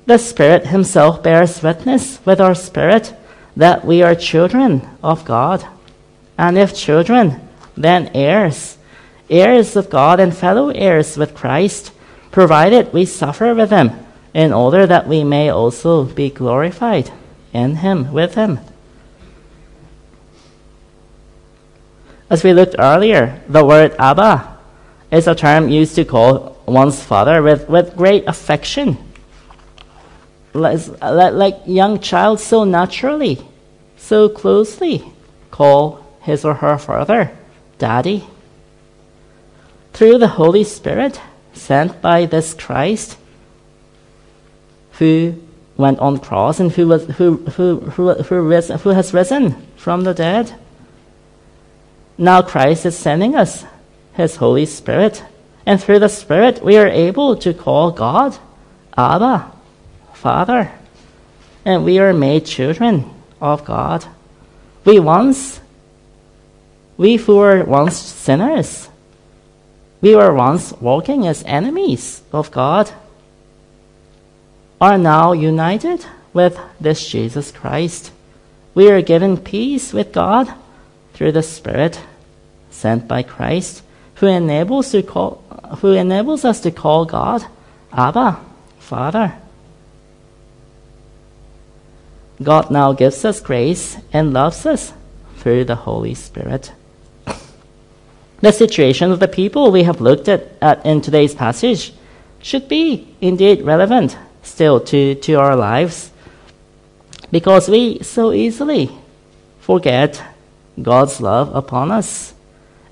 The 0.05 0.17
Spirit 0.17 0.67
Himself 0.67 1.23
bears 1.23 1.61
witness 1.63 2.23
with 2.25 2.39
our 2.39 2.55
spirit 2.55 3.13
that 3.55 3.85
we 3.85 4.01
are 4.01 4.15
children 4.15 4.81
of 5.03 5.25
God. 5.25 5.65
And 6.37 6.57
if 6.57 6.75
children, 6.75 7.47
then 7.75 8.09
heirs, 8.13 8.77
heirs 9.29 9.75
of 9.75 9.89
God 9.89 10.19
and 10.19 10.35
fellow 10.35 10.69
heirs 10.69 11.17
with 11.17 11.35
Christ, 11.35 11.91
provided 12.31 12.93
we 12.93 13.05
suffer 13.05 13.53
with 13.53 13.69
Him, 13.69 13.91
in 14.33 14.53
order 14.53 14.87
that 14.87 15.07
we 15.07 15.23
may 15.23 15.49
also 15.49 16.05
be 16.05 16.29
glorified 16.29 17.11
in 17.53 17.77
Him, 17.77 18.13
with 18.13 18.35
Him. 18.35 18.59
As 22.29 22.43
we 22.43 22.53
looked 22.53 22.75
earlier, 22.79 23.41
the 23.49 23.65
word 23.65 23.93
Abba 23.99 24.57
is 25.11 25.27
a 25.27 25.35
term 25.35 25.67
used 25.67 25.95
to 25.95 26.05
call 26.05 26.57
one's 26.65 27.03
father 27.03 27.43
with, 27.43 27.67
with 27.67 27.97
great 27.97 28.23
affection. 28.25 28.97
Like 30.53 31.59
young 31.65 31.99
child 31.99 32.39
so 32.39 32.63
naturally, 32.63 33.39
so 33.97 34.27
closely 34.29 35.03
call 35.49 36.05
his 36.21 36.43
or 36.45 36.55
her 36.55 36.77
father 36.77 37.31
daddy. 37.77 38.25
Through 39.93 40.17
the 40.19 40.27
Holy 40.27 40.63
Spirit 40.63 41.19
sent 41.53 42.01
by 42.01 42.25
this 42.25 42.53
Christ 42.53 43.17
who 44.93 45.41
went 45.77 45.99
on 45.99 46.19
cross 46.19 46.59
and 46.59 46.71
who, 46.71 46.87
was, 46.87 47.05
who, 47.05 47.37
who, 47.37 47.79
who, 47.79 48.13
who, 48.13 48.41
risen, 48.41 48.79
who 48.79 48.89
has 48.89 49.13
risen 49.13 49.55
from 49.75 50.03
the 50.03 50.13
dead. 50.13 50.53
Now 52.17 52.41
Christ 52.41 52.85
is 52.85 52.97
sending 52.97 53.35
us 53.35 53.65
his 54.13 54.35
Holy 54.35 54.65
Spirit 54.65 55.23
and 55.65 55.81
through 55.81 55.99
the 55.99 56.09
Spirit, 56.09 56.63
we 56.63 56.77
are 56.77 56.87
able 56.87 57.35
to 57.37 57.53
call 57.53 57.91
God 57.91 58.37
Abba, 58.97 59.51
Father. 60.21 60.71
And 61.65 61.83
we 61.83 61.97
are 61.97 62.13
made 62.13 62.45
children 62.45 63.09
of 63.41 63.65
God. 63.65 64.05
We 64.85 64.99
once, 64.99 65.59
we 66.95 67.17
who 67.17 67.37
were 67.37 67.63
once 67.63 67.97
sinners, 67.97 68.87
we 69.99 70.15
were 70.15 70.33
once 70.33 70.73
walking 70.73 71.25
as 71.25 71.43
enemies 71.45 72.21
of 72.31 72.51
God, 72.51 72.91
are 74.79 74.97
now 74.97 75.33
united 75.33 76.05
with 76.33 76.59
this 76.79 77.07
Jesus 77.09 77.51
Christ. 77.51 78.11
We 78.75 78.91
are 78.91 79.01
given 79.01 79.37
peace 79.37 79.91
with 79.91 80.13
God 80.13 80.53
through 81.13 81.31
the 81.31 81.43
Spirit 81.43 81.99
sent 82.69 83.07
by 83.07 83.23
Christ 83.23 83.83
who 84.15 84.27
enables, 84.27 84.95
call, 85.07 85.43
who 85.79 85.93
enables 85.93 86.45
us 86.45 86.59
to 86.61 86.69
call 86.69 87.05
God 87.05 87.43
Abba, 87.91 88.39
Father. 88.77 89.40
God 92.41 92.71
now 92.71 92.93
gives 92.93 93.23
us 93.25 93.39
grace 93.39 93.97
and 94.11 94.33
loves 94.33 94.65
us 94.65 94.93
through 95.37 95.65
the 95.65 95.75
Holy 95.75 96.13
Spirit. 96.13 96.71
The 98.39 98.51
situation 98.51 99.11
of 99.11 99.19
the 99.19 99.27
people 99.27 99.71
we 99.71 99.83
have 99.83 100.01
looked 100.01 100.27
at, 100.27 100.51
at 100.61 100.83
in 100.85 101.01
today's 101.01 101.35
passage 101.35 101.93
should 102.41 102.67
be 102.67 103.15
indeed 103.21 103.61
relevant 103.61 104.17
still 104.41 104.79
to, 104.79 105.15
to 105.15 105.33
our 105.35 105.55
lives 105.55 106.11
because 107.31 107.69
we 107.69 108.01
so 108.01 108.31
easily 108.33 108.91
forget 109.59 110.21
God's 110.81 111.21
love 111.21 111.55
upon 111.55 111.91
us. 111.91 112.33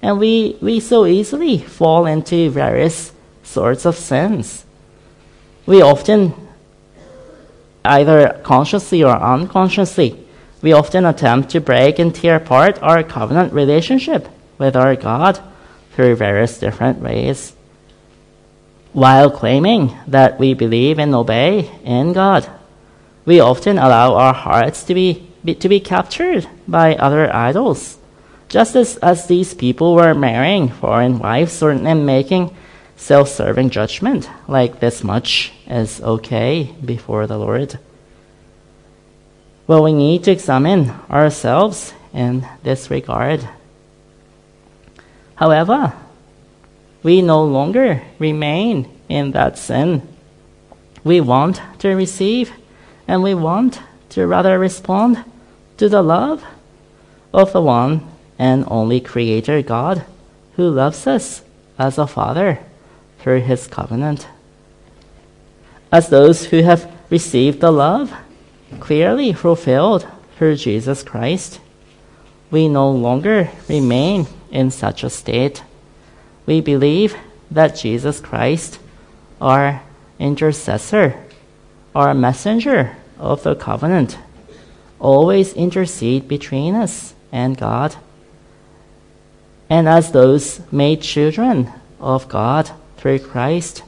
And 0.01 0.19
we, 0.19 0.57
we 0.61 0.79
so 0.79 1.05
easily 1.05 1.57
fall 1.57 2.05
into 2.05 2.49
various 2.49 3.11
sorts 3.43 3.85
of 3.85 3.95
sins. 3.95 4.65
We 5.65 5.81
often, 5.81 6.33
either 7.89 8.39
consciously 8.43 9.03
or 9.03 9.15
unconsciously, 9.15 10.25
we 10.61 10.73
often 10.73 11.05
attempt 11.05 11.49
to 11.49 11.59
break 11.61 11.99
and 11.99 12.13
tear 12.13 12.35
apart 12.35 12.81
our 12.81 13.03
covenant 13.03 13.53
relationship 13.53 14.27
with 14.57 14.75
our 14.75 14.95
God 14.95 15.39
through 15.93 16.15
various 16.15 16.59
different 16.59 16.99
ways, 16.99 17.53
while 18.93 19.31
claiming 19.31 19.97
that 20.07 20.39
we 20.39 20.53
believe 20.53 20.99
and 20.99 21.13
obey 21.15 21.69
in 21.83 22.13
God. 22.13 22.49
We 23.25 23.39
often 23.39 23.77
allow 23.77 24.15
our 24.15 24.33
hearts 24.33 24.83
to 24.85 24.93
be, 24.93 25.29
be 25.43 25.55
to 25.55 25.69
be 25.69 25.79
captured 25.79 26.47
by 26.67 26.95
other 26.95 27.33
idols 27.33 27.99
just 28.49 28.75
as, 28.75 28.97
as 28.97 29.27
these 29.27 29.53
people 29.53 29.95
were 29.95 30.13
marrying 30.13 30.69
foreign 30.69 31.19
wives 31.19 31.61
and 31.61 32.05
making 32.05 32.55
self 32.99 33.29
serving 33.29 33.69
judgment, 33.69 34.29
like 34.47 34.79
this 34.79 35.03
much 35.03 35.51
is 35.67 36.01
okay 36.01 36.75
before 36.83 37.25
the 37.25 37.37
Lord. 37.37 37.79
Well, 39.65 39.83
we 39.83 39.93
need 39.93 40.25
to 40.25 40.31
examine 40.31 40.91
ourselves 41.09 41.93
in 42.13 42.47
this 42.61 42.91
regard. 42.91 43.47
However, 45.35 45.93
we 47.01 47.21
no 47.21 47.43
longer 47.43 48.03
remain 48.19 48.89
in 49.07 49.31
that 49.31 49.57
sin. 49.57 50.05
We 51.03 51.21
want 51.21 51.61
to 51.79 51.95
receive 51.95 52.51
and 53.07 53.23
we 53.23 53.33
want 53.33 53.79
to 54.09 54.27
rather 54.27 54.59
respond 54.59 55.23
to 55.77 55.87
the 55.87 56.01
love 56.01 56.43
of 57.33 57.53
the 57.53 57.61
one 57.61 58.05
and 58.37 58.65
only 58.67 58.99
Creator 58.99 59.61
God 59.61 60.03
who 60.57 60.69
loves 60.69 61.07
us 61.07 61.41
as 61.77 61.97
a 61.97 62.05
Father 62.05 62.59
through 63.19 63.41
His 63.41 63.67
covenant. 63.67 64.27
As 65.91 66.09
those 66.09 66.45
who 66.45 66.61
have 66.63 66.91
received 67.09 67.59
the 67.59 67.71
love 67.71 68.13
clearly 68.79 69.33
fulfilled 69.33 70.07
through 70.37 70.55
Jesus 70.55 71.03
Christ, 71.03 71.59
we 72.51 72.67
no 72.67 72.89
longer 72.89 73.49
remain 73.67 74.27
in 74.51 74.71
such 74.71 75.03
a 75.03 75.09
state. 75.09 75.63
We 76.45 76.61
believe 76.61 77.15
that 77.51 77.75
Jesus 77.75 78.19
Christ, 78.19 78.79
our 79.41 79.81
intercessor, 80.19 81.23
our 81.95 82.13
messenger 82.13 82.95
of 83.17 83.43
the 83.43 83.55
covenant, 83.55 84.17
always 84.99 85.53
intercede 85.53 86.27
between 86.27 86.75
us 86.75 87.13
and 87.31 87.57
God 87.57 87.95
and 89.69 89.87
as 89.87 90.11
those 90.11 90.59
made 90.71 91.01
children 91.01 91.71
of 91.99 92.27
God 92.27 92.71
through 92.99 93.19
Christ, 93.19 93.81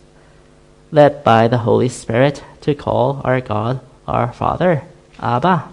led 0.90 1.24
by 1.24 1.50
the 1.50 1.60
Holy 1.60 1.90
Spirit 1.90 2.44
to 2.62 2.74
call 2.74 3.22
our 3.26 3.42
God 3.42 3.82
our 4.08 4.32
Father, 4.32 4.84
Abba. 5.20 5.68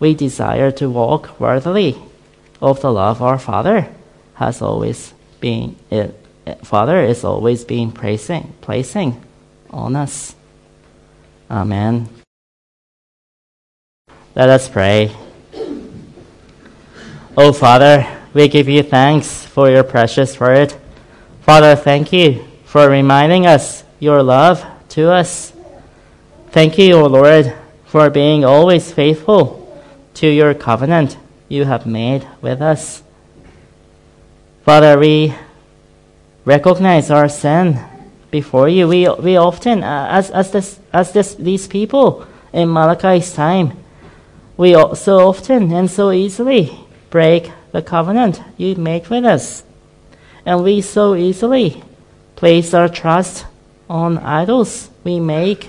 We 0.00 0.14
desire 0.14 0.70
to 0.72 0.88
walk 0.88 1.38
worthily 1.38 1.98
of 2.60 2.80
the 2.80 2.90
love 2.90 3.20
our 3.20 3.38
Father 3.38 3.88
has 4.34 4.62
always 4.62 5.12
been, 5.40 5.76
it, 5.90 6.14
Father 6.62 7.02
is 7.02 7.22
always 7.22 7.64
being 7.64 7.92
placing, 7.92 8.54
placing 8.62 9.22
on 9.70 9.94
us. 9.94 10.34
Amen. 11.50 12.08
Let 14.34 14.48
us 14.48 14.68
pray. 14.68 15.14
Oh, 17.36 17.52
Father, 17.52 18.06
we 18.32 18.48
give 18.48 18.68
you 18.68 18.82
thanks 18.82 19.44
for 19.44 19.68
your 19.68 19.84
precious 19.84 20.40
word. 20.40 20.74
Father, 21.48 21.76
thank 21.76 22.12
you 22.12 22.44
for 22.66 22.90
reminding 22.90 23.46
us 23.46 23.82
your 23.98 24.22
love 24.22 24.62
to 24.90 25.10
us. 25.10 25.50
Thank 26.50 26.76
you, 26.76 26.92
O 26.92 27.06
Lord, 27.06 27.54
for 27.86 28.10
being 28.10 28.44
always 28.44 28.92
faithful 28.92 29.82
to 30.12 30.28
your 30.28 30.52
covenant 30.52 31.16
you 31.48 31.64
have 31.64 31.86
made 31.86 32.28
with 32.42 32.60
us. 32.60 33.02
Father, 34.62 34.98
we 34.98 35.34
recognize 36.44 37.10
our 37.10 37.30
sin 37.30 37.82
before 38.30 38.68
you. 38.68 38.86
We, 38.86 39.08
we 39.08 39.38
often, 39.38 39.82
uh, 39.82 40.08
as, 40.10 40.30
as, 40.30 40.50
this, 40.50 40.78
as 40.92 41.12
this, 41.12 41.34
these 41.34 41.66
people 41.66 42.26
in 42.52 42.68
Malachi's 42.68 43.32
time, 43.32 43.72
we 44.58 44.74
so 44.74 45.26
often 45.26 45.72
and 45.72 45.90
so 45.90 46.10
easily 46.10 46.78
break 47.08 47.50
the 47.72 47.80
covenant 47.80 48.42
you 48.58 48.76
make 48.76 49.08
with 49.08 49.24
us. 49.24 49.62
And 50.48 50.64
we 50.64 50.80
so 50.80 51.14
easily 51.14 51.82
place 52.34 52.72
our 52.72 52.88
trust 52.88 53.44
on 53.86 54.16
idols 54.16 54.88
we 55.04 55.20
make 55.20 55.68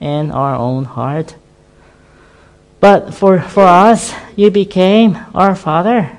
in 0.00 0.32
our 0.32 0.56
own 0.56 0.84
heart. 0.84 1.36
But 2.80 3.14
for, 3.14 3.40
for 3.40 3.62
us, 3.62 4.12
you 4.34 4.50
became 4.50 5.16
our 5.32 5.54
Father. 5.54 6.18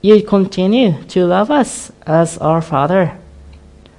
You 0.00 0.22
continue 0.22 1.02
to 1.06 1.26
love 1.26 1.50
us 1.50 1.90
as 2.06 2.38
our 2.38 2.62
Father. 2.62 3.18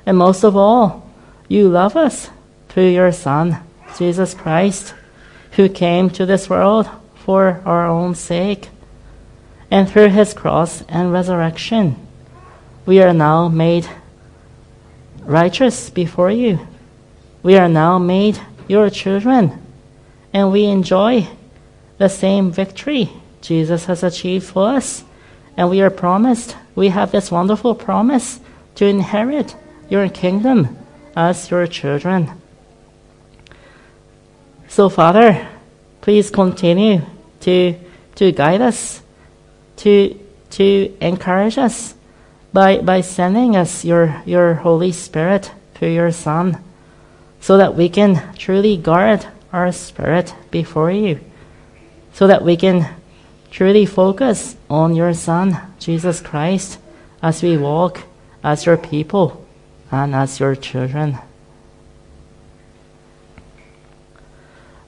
And 0.06 0.16
most 0.16 0.46
of 0.46 0.56
all, 0.56 1.12
you 1.50 1.68
love 1.68 1.98
us 1.98 2.30
through 2.70 2.92
your 2.92 3.12
Son, 3.12 3.58
Jesus 3.98 4.34
Christ, 4.34 4.94
who 5.58 5.68
came 5.68 6.10
to 6.12 6.26
this 6.26 6.50
world 6.50 6.88
for 7.14 7.62
our 7.66 7.86
own 7.86 8.16
sake. 8.16 8.70
And 9.70 9.90
through 9.90 10.12
his 10.12 10.34
cross 10.34 10.82
and 10.88 11.12
resurrection, 11.12 12.07
we 12.88 13.02
are 13.02 13.14
now 13.14 13.50
made 13.50 13.86
righteous 15.26 15.90
before 15.90 16.32
you. 16.32 16.66
We 17.44 17.58
are 17.58 17.68
now 17.68 18.00
made 18.00 18.40
your 18.70 18.90
children 18.90 19.62
and 20.34 20.54
we 20.54 20.64
enjoy 20.64 21.28
the 21.98 22.08
same 22.08 22.50
victory 22.50 23.10
Jesus 23.42 23.86
has 23.86 24.04
achieved 24.04 24.46
for 24.46 24.70
us. 24.70 25.04
And 25.58 25.70
we 25.70 25.82
are 25.82 25.90
promised, 25.90 26.56
we 26.76 26.88
have 26.88 27.12
this 27.12 27.30
wonderful 27.30 27.76
promise 27.76 28.40
to 28.76 28.86
inherit 28.86 29.54
your 29.90 30.08
kingdom 30.08 30.78
as 31.14 31.52
your 31.52 31.68
children. 31.68 32.32
So, 34.70 34.88
Father, 34.88 35.46
please 36.00 36.30
continue 36.30 37.02
to, 37.42 37.76
to 38.16 38.32
guide 38.32 38.62
us, 38.62 39.02
to, 39.78 40.18
to 40.52 40.98
encourage 41.02 41.58
us 41.58 41.96
by, 42.58 42.80
by 42.80 43.02
sending 43.02 43.56
us 43.56 43.86
your, 43.86 44.24
your 44.26 44.56
Holy 44.56 44.92
Spirit 44.92 45.52
through 45.76 45.94
your 45.94 46.12
Son, 46.12 46.58
so 47.40 47.56
that 47.56 47.76
we 47.76 47.88
can 47.88 48.34
truly 48.34 48.78
guard 48.78 49.28
our 49.54 49.72
spirit 49.72 50.34
before 50.50 50.90
you 50.90 51.20
so 52.18 52.26
that 52.26 52.42
we 52.42 52.58
can 52.58 52.90
truly 53.52 53.86
focus 53.86 54.56
on 54.72 54.96
your 54.96 55.14
Son, 55.14 55.56
Jesus 55.78 56.20
Christ, 56.20 56.80
as 57.22 57.44
we 57.44 57.56
walk 57.56 58.02
as 58.44 58.66
your 58.66 58.76
people 58.76 59.46
and 59.92 60.16
as 60.16 60.40
your 60.40 60.56
children. 60.56 61.20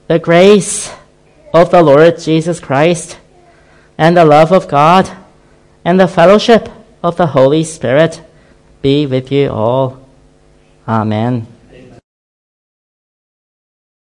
The 0.07 0.17
grace 0.17 0.91
of 1.53 1.69
the 1.69 1.83
Lord 1.83 2.17
Jesus 2.17 2.59
Christ 2.59 3.19
and 3.95 4.17
the 4.17 4.25
love 4.25 4.51
of 4.51 4.67
God 4.67 5.07
and 5.85 5.99
the 5.99 6.07
fellowship 6.07 6.67
of 7.01 7.17
the 7.17 7.27
Holy 7.27 7.63
Spirit 7.63 8.21
be 8.81 9.05
with 9.05 9.31
you 9.31 9.49
all. 9.49 9.99
Amen. 10.87 11.47